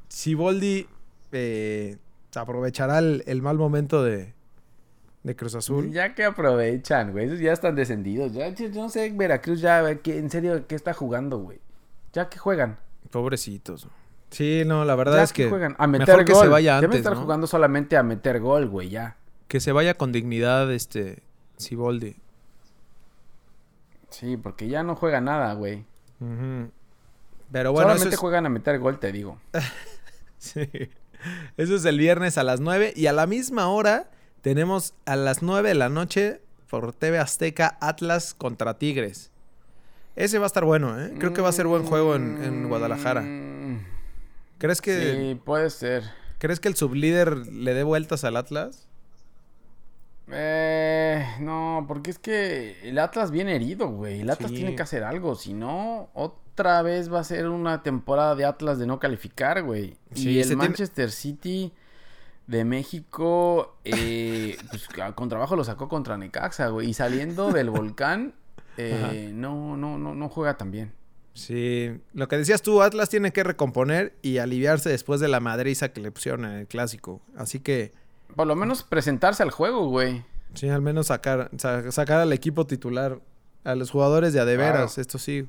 [0.08, 0.86] Siboldi
[1.32, 1.96] eh,
[2.30, 4.34] se aprovechará el, el mal momento de,
[5.24, 5.90] de Cruz Azul.
[5.90, 7.26] Ya que aprovechan, güey.
[7.26, 8.32] Esos ya están descendidos.
[8.32, 11.60] Ya, yo yo no sé, Veracruz ya, que, en serio, ¿qué está jugando, güey?
[12.12, 12.78] Ya que juegan.
[13.10, 13.88] Pobrecitos.
[14.30, 15.74] Sí, no, la verdad ya es que juegan.
[15.78, 16.42] A meter mejor que gol.
[16.42, 17.22] se vaya Deben antes, estar ¿no?
[17.22, 19.16] jugando solamente a meter gol, güey, ya.
[19.48, 21.22] que se vaya con dignidad este
[21.56, 22.16] Siboldi.
[24.10, 25.84] Sí, porque ya no juega nada, güey.
[27.52, 29.40] Pero bueno, solamente es, juegan a meter gol, te digo.
[30.38, 30.68] sí.
[31.56, 34.10] eso es el viernes a las 9 y a la misma hora
[34.42, 39.30] tenemos a las 9 de la noche por TV Azteca Atlas contra Tigres.
[40.16, 41.14] Ese va a estar bueno, ¿eh?
[41.18, 43.20] Creo que va a ser buen juego en, en Guadalajara.
[43.20, 43.86] Mm,
[44.58, 46.02] ¿Crees que, Sí, puede ser.
[46.38, 48.87] ¿Crees que el sublíder le dé vueltas al Atlas?
[50.30, 54.20] Eh, no, porque es que el Atlas viene herido, güey.
[54.20, 54.56] El Atlas Sí.
[54.58, 55.34] tiene que hacer algo.
[55.34, 59.96] Si no, otra vez va a ser una temporada de Atlas de no calificar, güey.
[60.14, 61.72] Sí, y el tiene- Manchester City
[62.46, 66.88] de México, eh, pues con trabajo lo sacó contra Necaxa, güey.
[66.90, 68.34] Y saliendo del volcán,
[68.76, 70.92] eh, no, no, no, no juega tan bien.
[71.34, 75.92] Sí, lo que decías tú, Atlas tiene que recomponer y aliviarse después de la madriza
[75.92, 77.20] que le pusieron en el clásico.
[77.36, 77.92] Así que,
[78.38, 80.24] Por lo menos presentarse al juego, güey.
[80.54, 83.18] sí, al menos sacar, sa- sacar al equipo titular,
[83.64, 85.00] a los jugadores de adeveras, Claro.
[85.02, 85.48] esto sí.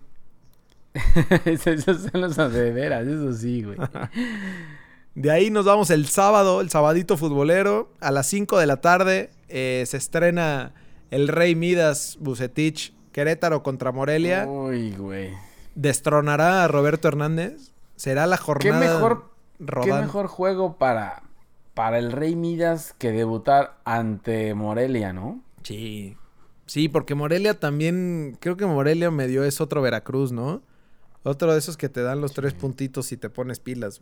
[1.45, 3.77] Esos son los de veras, eso sí, güey.
[5.15, 9.29] De ahí nos vamos el sábado, el sabadito futbolero, a las 5 de la tarde
[9.49, 10.73] eh, se estrena
[11.11, 14.45] el Rey Midas Bucetich Querétaro contra Morelia.
[14.47, 15.31] Uy, güey.
[15.75, 17.71] Destronará a Roberto Hernández.
[17.97, 19.31] Será la ¿Qué jornada mejor,
[19.83, 21.23] ¿Qué mejor juego para,
[21.79, 25.41] para el Rey Midas que debutar ante Morelia, no?
[25.63, 26.17] Sí.
[26.65, 30.61] Sí, porque Morelia también, creo que Morelia medio es otro Veracruz, ¿no?
[31.23, 34.01] Otro de esos que te dan los tres puntitos y te pones pilas.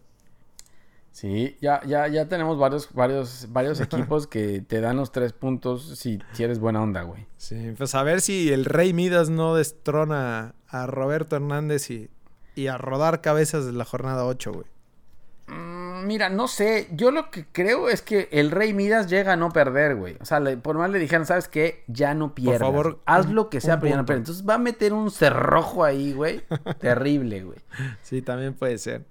[1.12, 6.00] Sí, ya, ya, ya tenemos varios, varios, varios equipos que te dan los tres puntos
[6.00, 7.28] si, si eres buena onda, güey.
[7.38, 12.10] Sí, pues a ver si el Rey Midas no destrona a Roberto Hernández y,
[12.56, 14.66] y a rodar cabezas de la jornada 8, güey.
[15.46, 19.36] Mm, Mira, no sé, yo lo que creo es que el Rey Midas llega a
[19.36, 20.16] no perder, güey.
[20.22, 21.84] O sea, le- por más le dijeron, ¿sabes qué?
[21.88, 22.60] Ya no pierdas.
[22.60, 24.22] favor, Haz un- lo que sea, pero ya no pierdas.
[24.22, 26.42] Entonces va a meter un cerrojo ahí, güey.
[26.80, 27.60] Terrible, güey.
[28.04, 29.06] Sí, también puede ser.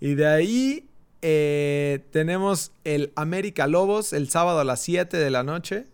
[0.00, 0.88] Y de ahí
[1.22, 5.86] eh, tenemos el América Lobos el sábado a las 7 de la noche.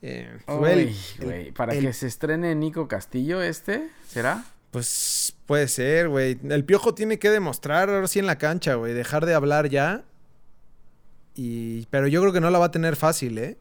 [0.00, 4.44] Eh, Uy, el- güey, para el- que se estrene Nico Castillo este, ¿será?
[4.74, 6.36] Pues puede ser, güey.
[6.50, 8.92] El piojo tiene que demostrar ahora sí en la cancha, güey.
[8.92, 10.02] Dejar de hablar ya.
[11.36, 11.86] Y...
[11.90, 13.56] Pero yo creo que no la va a tener fácil, ¿eh?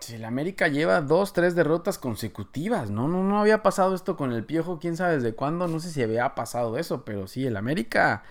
[0.00, 4.32] Si el América lleva dos, tres derrotas consecutivas, no, no, no había pasado esto con
[4.32, 7.58] el Piojo, quién sabe desde cuándo, no sé si había pasado eso, pero sí, el
[7.58, 8.22] América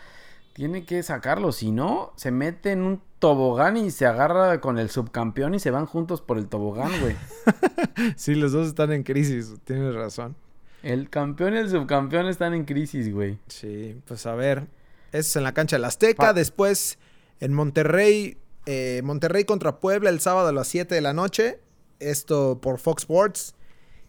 [0.53, 4.89] tiene que sacarlo, si no, se mete en un tobogán y se agarra con el
[4.89, 7.15] subcampeón y se van juntos por el tobogán, güey.
[8.15, 10.35] Sí, los dos están en crisis, tienes razón.
[10.83, 13.39] El campeón y el subcampeón están en crisis, güey.
[13.47, 14.67] Sí, pues a ver.
[15.11, 16.17] Es en la cancha del Azteca.
[16.27, 16.97] Pa- Después
[17.39, 18.37] en Monterrey.
[18.65, 21.59] eh, Monterrey contra Puebla el sábado a las 7 de la noche.
[21.99, 23.55] Esto por Fox Sports.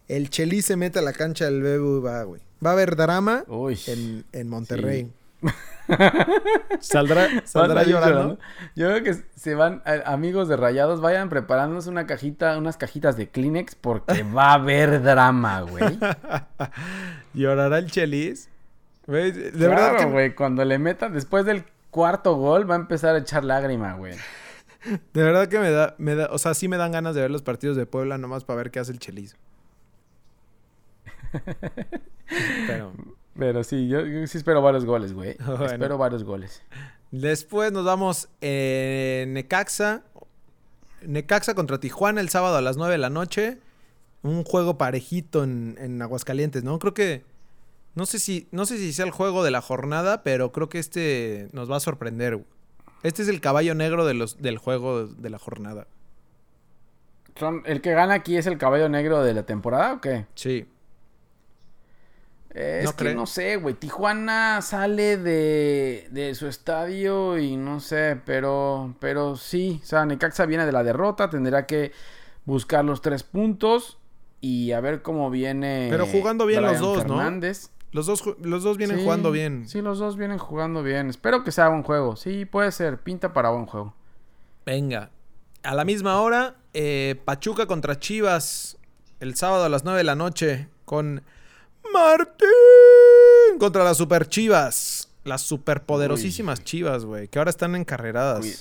[0.07, 2.41] El Chelis se mete a la cancha del BBVA, güey.
[2.65, 3.45] Va a haber drama
[3.87, 5.11] en, en Monterrey.
[6.79, 8.39] ¿Saldrá, saldrá llorando?
[8.75, 13.29] Yo creo que se van, amigos de Rayados, vayan preparándose una cajita, unas cajitas de
[13.29, 15.99] Kleenex porque va a haber drama, güey.
[17.33, 18.49] ¿Llorará el Chelis?
[19.07, 22.79] Güey, de De verdad que güey, cuando le metan después del cuarto gol va a
[22.79, 24.15] empezar a echar lágrima, güey.
[25.13, 27.31] De verdad que me da, me da, o sea, sí me dan ganas de ver
[27.31, 29.35] los partidos de Puebla nomás para ver qué hace el Chelis.
[32.65, 32.93] Pero
[33.39, 35.35] Pero sí, yo, yo sí espero varios goles, güey.
[35.45, 35.65] Bueno.
[35.65, 36.61] Espero varios goles.
[37.11, 40.03] después nos vamos en Necaxa.
[41.01, 43.57] Necaxa contra Tijuana el sábado a las 9 de la noche.
[44.21, 46.77] Un juego parejito en, en Aguascalientes, ¿no?
[46.77, 47.23] Creo que
[47.95, 50.79] no sé si no sé si sea el juego de la jornada, pero creo que
[50.79, 52.35] este nos va a sorprender.
[52.35, 52.47] güey.
[53.03, 55.87] Este es el caballo negro de los, del juego de la jornada.
[57.35, 60.25] Son, ¿El que gana aquí es el caballo negro de la temporada o qué?
[60.35, 60.67] Sí.
[62.53, 63.75] Eh, es ¿No que no sé, güey.
[63.75, 69.79] Tijuana sale de, de su estadio y no sé, pero, pero sí.
[69.83, 71.91] O sea, Necaxa viene de la derrota, tendrá que
[72.45, 73.97] buscar los tres puntos
[74.41, 75.87] y a ver cómo viene.
[75.91, 77.21] Pero jugando bien los dos, ¿no?
[77.91, 79.67] Los dos, los dos vienen Sí, jugando bien.
[79.67, 81.09] Sí, los dos vienen jugando bien.
[81.09, 82.15] Espero que sea buen juego.
[82.15, 82.99] Sí, puede ser.
[82.99, 83.95] Pinta para buen juego.
[84.65, 85.09] Venga.
[85.63, 88.77] A la misma hora, eh, Pachuca contra Chivas.
[89.19, 90.67] El sábado a las 9 de la noche.
[90.85, 91.23] Con
[91.93, 95.09] Martín contra las Super Chivas.
[95.23, 97.27] Las superpoderosísimas Chivas, güey.
[97.27, 98.43] Que ahora están encarreradas.
[98.45, 98.55] Uy.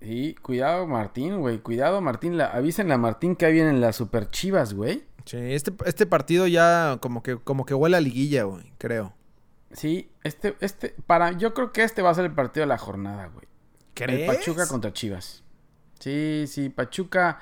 [0.00, 1.58] Sí, cuidado Martín, güey.
[1.58, 2.36] Cuidado Martín.
[2.36, 5.04] La, avísenle a Martín que ahí vienen las super chivas, güey.
[5.24, 8.72] Sí, este, este partido ya como que, como que huele a liguilla, güey.
[8.78, 9.14] Creo.
[9.72, 12.78] Sí, este, este, para, yo creo que este va a ser el partido de la
[12.78, 13.46] jornada, güey.
[13.96, 15.42] El Pachuca contra Chivas.
[16.00, 17.40] Sí, sí, Pachuca.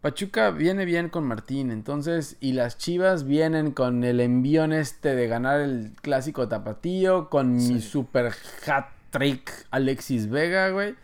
[0.00, 5.26] Pachuca viene bien con Martín, entonces, y las Chivas vienen con el envión este de
[5.26, 8.32] ganar el clásico tapatío, con mi super
[8.66, 10.94] hat trick Alexis Vega, güey.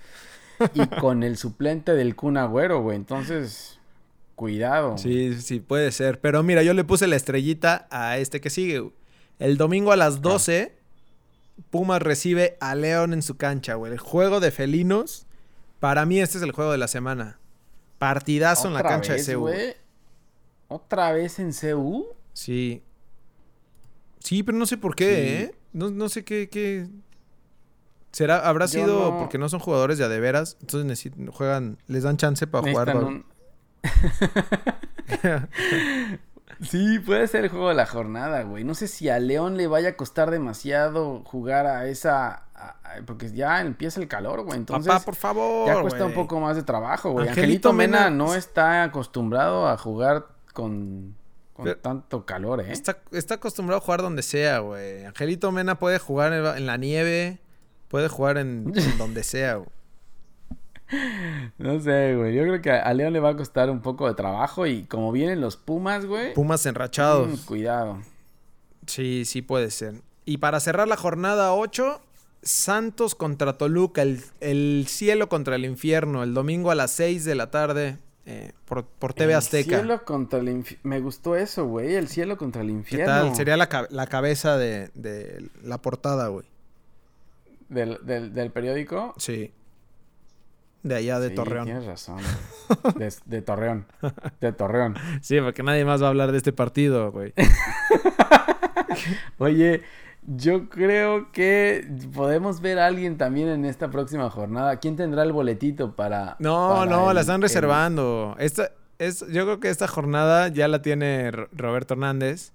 [0.74, 2.96] y con el suplente del Kun Agüero, güey.
[2.96, 3.78] Entonces,
[4.36, 4.96] cuidado.
[4.98, 6.20] Sí, sí, puede ser.
[6.20, 8.78] Pero mira, yo le puse la estrellita a este que sigue.
[8.78, 8.92] güey.
[9.38, 10.76] El domingo a las 12,
[11.70, 13.92] Pumas recibe a León en su cancha, güey.
[13.92, 15.26] El juego de felinos.
[15.80, 17.38] Para mí este es el juego de la semana.
[17.98, 19.48] Partidazo en la cancha vez, de CU.
[20.68, 22.06] ¿Otra vez en CU?
[22.32, 22.82] Sí.
[24.18, 25.44] Sí, pero no sé por qué, Sí.
[25.44, 25.54] ¿eh?
[25.72, 26.86] No, no sé qué, qué...
[28.12, 30.56] ¿Será, habrá Yo sido no- porque no son jugadores de a de veras?
[30.60, 32.88] Entonces necesitan, juegan, les dan chance para jugar.
[32.94, 33.18] Necesitan ¿no?
[33.18, 33.24] un-
[36.60, 38.62] Sí, puede ser el juego de la jornada, güey.
[38.64, 42.43] No sé si a León le vaya a costar demasiado jugar a esa...
[43.06, 44.58] porque ya empieza el calor, güey.
[44.58, 45.66] Entonces Papá, por favor.
[45.66, 47.28] ya cuesta un poco más de trabajo, güey.
[47.28, 51.16] Angelito Angelito, Mena, Mena- no está acostumbrado a jugar con,
[51.52, 52.72] con Pero- tanto calor, ¿eh?
[52.72, 55.04] Está, está acostumbrado a jugar donde sea, güey.
[55.04, 57.40] Angelito Mena puede jugar en, en la nieve,
[57.88, 59.68] puede jugar en, en donde sea, güey.
[61.58, 62.34] No sé, güey.
[62.34, 65.10] Yo creo que a León le va a costar un poco de trabajo y como
[65.12, 66.34] vienen los Pumas, güey.
[66.34, 67.40] Pumas mm, enrachados.
[67.42, 67.98] cuidado.
[68.86, 69.94] Sí, sí puede ser.
[70.26, 72.00] Y para cerrar la jornada 8,
[72.44, 77.34] Santos contra Toluca, el, el cielo contra el infierno, el domingo a las 6 de
[77.34, 79.78] la tarde eh, por, por TV El Azteca.
[79.78, 81.94] cielo contra el infi- Me gustó eso, güey.
[81.94, 83.06] El cielo contra el ¿Qué infierno.
[83.12, 83.36] tal?
[83.36, 86.46] Sería la, la cabeza de, de la portada, güey.
[87.68, 89.14] Del, del, del periódico.
[89.16, 89.52] Sí.
[90.82, 91.64] De allá de Sí, Torreón.
[91.64, 92.18] Tienes razón.
[92.98, 93.86] De, de Torreón.
[94.40, 94.94] De Torreón.
[95.22, 97.32] Sí, porque nadie más va a hablar de este partido, güey.
[99.38, 99.82] Oye,
[100.26, 104.78] yo creo que podemos ver a alguien también en esta próxima jornada.
[104.78, 106.36] ¿Quién tendrá el boletito para.?
[106.38, 108.34] No, para no, el- la están el- reservando.
[108.38, 112.52] Esta, es, yo creo que esta jornada ya la tiene Roberto Hernández.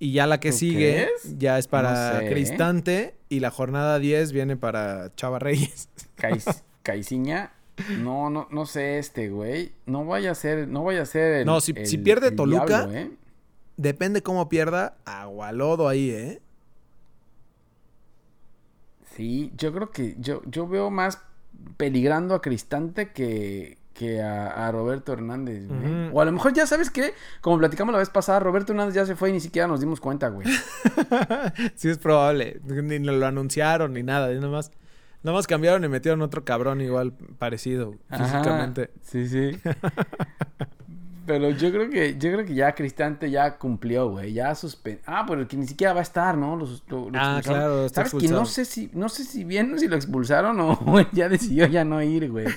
[0.00, 1.38] Y ya la que ¿Tú sigue crees?
[1.38, 2.30] ya es para No sé, ¿eh?
[2.30, 3.14] Cristante.
[3.28, 5.88] Y la jornada 10 viene para Chava Reyes.
[6.16, 7.52] Cais- Caiciña.
[8.00, 9.72] No, no, no sé este, güey.
[9.86, 12.86] No vaya a ser, no vaya a ser el, No, si- el- si pierde Toluca,
[12.86, 13.10] diablo, ¿eh?
[13.76, 16.40] Depende cómo pierda, agualodo ahí, ¿eh?
[19.14, 21.20] Sí, yo creo que yo, yo veo más
[21.76, 26.10] peligrando a Cristante que, que a, a Roberto Hernández, güey.
[26.12, 29.06] O a lo mejor ya sabes que, como platicamos la vez pasada, Roberto Hernández ya
[29.06, 30.48] se fue y ni siquiera nos dimos cuenta, güey.
[31.76, 32.60] sí, es probable.
[32.64, 34.32] Ni lo anunciaron ni nada.
[34.34, 34.72] Nada más,
[35.22, 38.90] nada más cambiaron y metieron otro cabrón igual parecido Ajá, físicamente.
[39.02, 39.58] Sí, sí.
[41.26, 44.32] Pero yo creo que, yo creo que ya Cristante ya cumplió, güey.
[44.34, 45.02] Ya suspendió.
[45.06, 46.56] Ah, pero que ni siquiera va a estar, ¿no?
[46.56, 49.78] Lo- lo- lo Ah, claro, está ¿Sabes que no sé si, no sé si bien
[49.78, 50.78] si lo expulsaron o
[51.12, 52.46] ya decidió ya no ir, güey.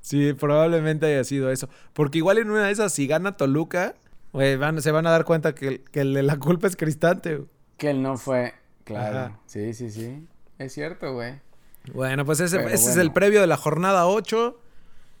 [0.00, 1.68] Sí, probablemente haya sido eso.
[1.92, 3.94] Porque igual en una de esas, si gana Toluca,
[4.32, 7.42] güey, van- se van a dar cuenta que, que el de la culpa es Cristante.
[7.76, 8.54] Que él no fue.
[8.84, 9.18] Claro.
[9.18, 9.38] Ajá.
[9.46, 10.26] Sí, sí, sí.
[10.58, 11.34] Es cierto, güey.
[11.92, 14.58] Bueno, pues ese, ese es el previo de la jornada 8.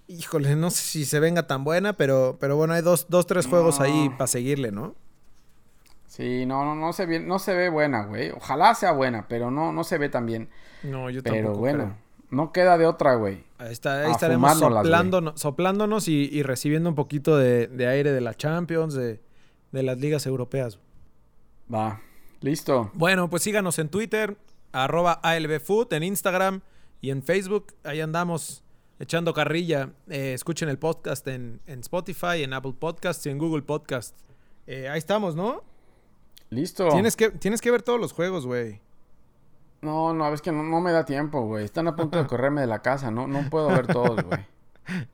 [0.08, 3.46] Híjole, no sé si se venga tan buena, pero, pero bueno, hay dos, dos tres
[3.46, 3.84] juegos No.
[3.84, 4.94] ahí para seguirle, ¿no?
[6.06, 8.30] Sí, no, no, no se ve, no se ve buena, güey.
[8.30, 10.48] Ojalá sea buena, pero no, no se ve tan bien.
[10.82, 11.96] No, yo Pero tampoco bueno, creo.
[12.30, 13.44] no queda de otra, güey.
[13.58, 18.20] Ahí, está, ahí estaremos soplándonos, soplándonos y, y recibiendo un poquito de, de aire de
[18.22, 19.20] la Champions, de,
[19.72, 20.78] de las ligas europeas.
[21.72, 22.00] Va.
[22.40, 22.90] Listo.
[22.94, 24.38] Bueno, pues síganos en Twitter,
[24.72, 26.62] arroba ALBFood, en Instagram
[27.02, 27.74] y en Facebook.
[27.84, 28.62] Ahí andamos
[28.98, 29.90] echando carrilla.
[30.08, 34.24] Eh, escuchen el podcast en, en Spotify, en Apple Podcasts y en Google Podcasts.
[34.66, 35.62] Eh, ahí estamos, ¿no?
[36.50, 36.88] Listo.
[36.90, 38.80] Tienes, que, tienes que ver todos los juegos, güey.
[39.80, 41.64] No, no, es que no, no me da tiempo, güey.
[41.64, 44.40] Están a punto de correrme de la casa, no, no puedo ver todos, güey.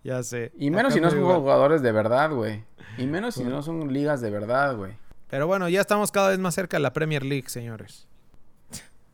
[0.04, 0.52] Ya sé.
[0.56, 1.38] Y menos Acá si no son igual.
[1.38, 2.62] jugadores de verdad, güey.
[2.96, 4.92] Y menos si no son ligas de verdad, güey.
[5.28, 8.06] Pero bueno, ya estamos cada vez más cerca de la Premier League, señores.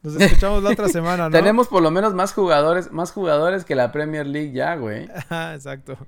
[0.03, 1.31] Nos escuchamos la otra semana, ¿no?
[1.31, 5.09] Tenemos por lo menos más jugadores, más jugadores que la Premier League ya, güey.
[5.15, 5.99] Ajá, Exacto.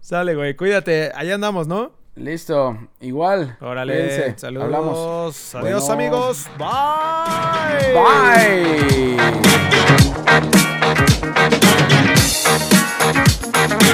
[0.00, 0.56] Sale, güey.
[0.56, 1.12] Cuídate.
[1.14, 1.92] Allá andamos, ¿no?
[2.14, 3.56] Listo, igual.
[3.60, 3.94] Órale.
[3.94, 4.38] Cuídense.
[4.38, 4.64] Saludos.
[4.64, 5.54] Hablamos.
[5.54, 5.92] Adiós, Bueno.
[5.94, 6.46] amigos.
[6.58, 7.94] Bye.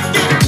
[0.01, 0.44] Bye.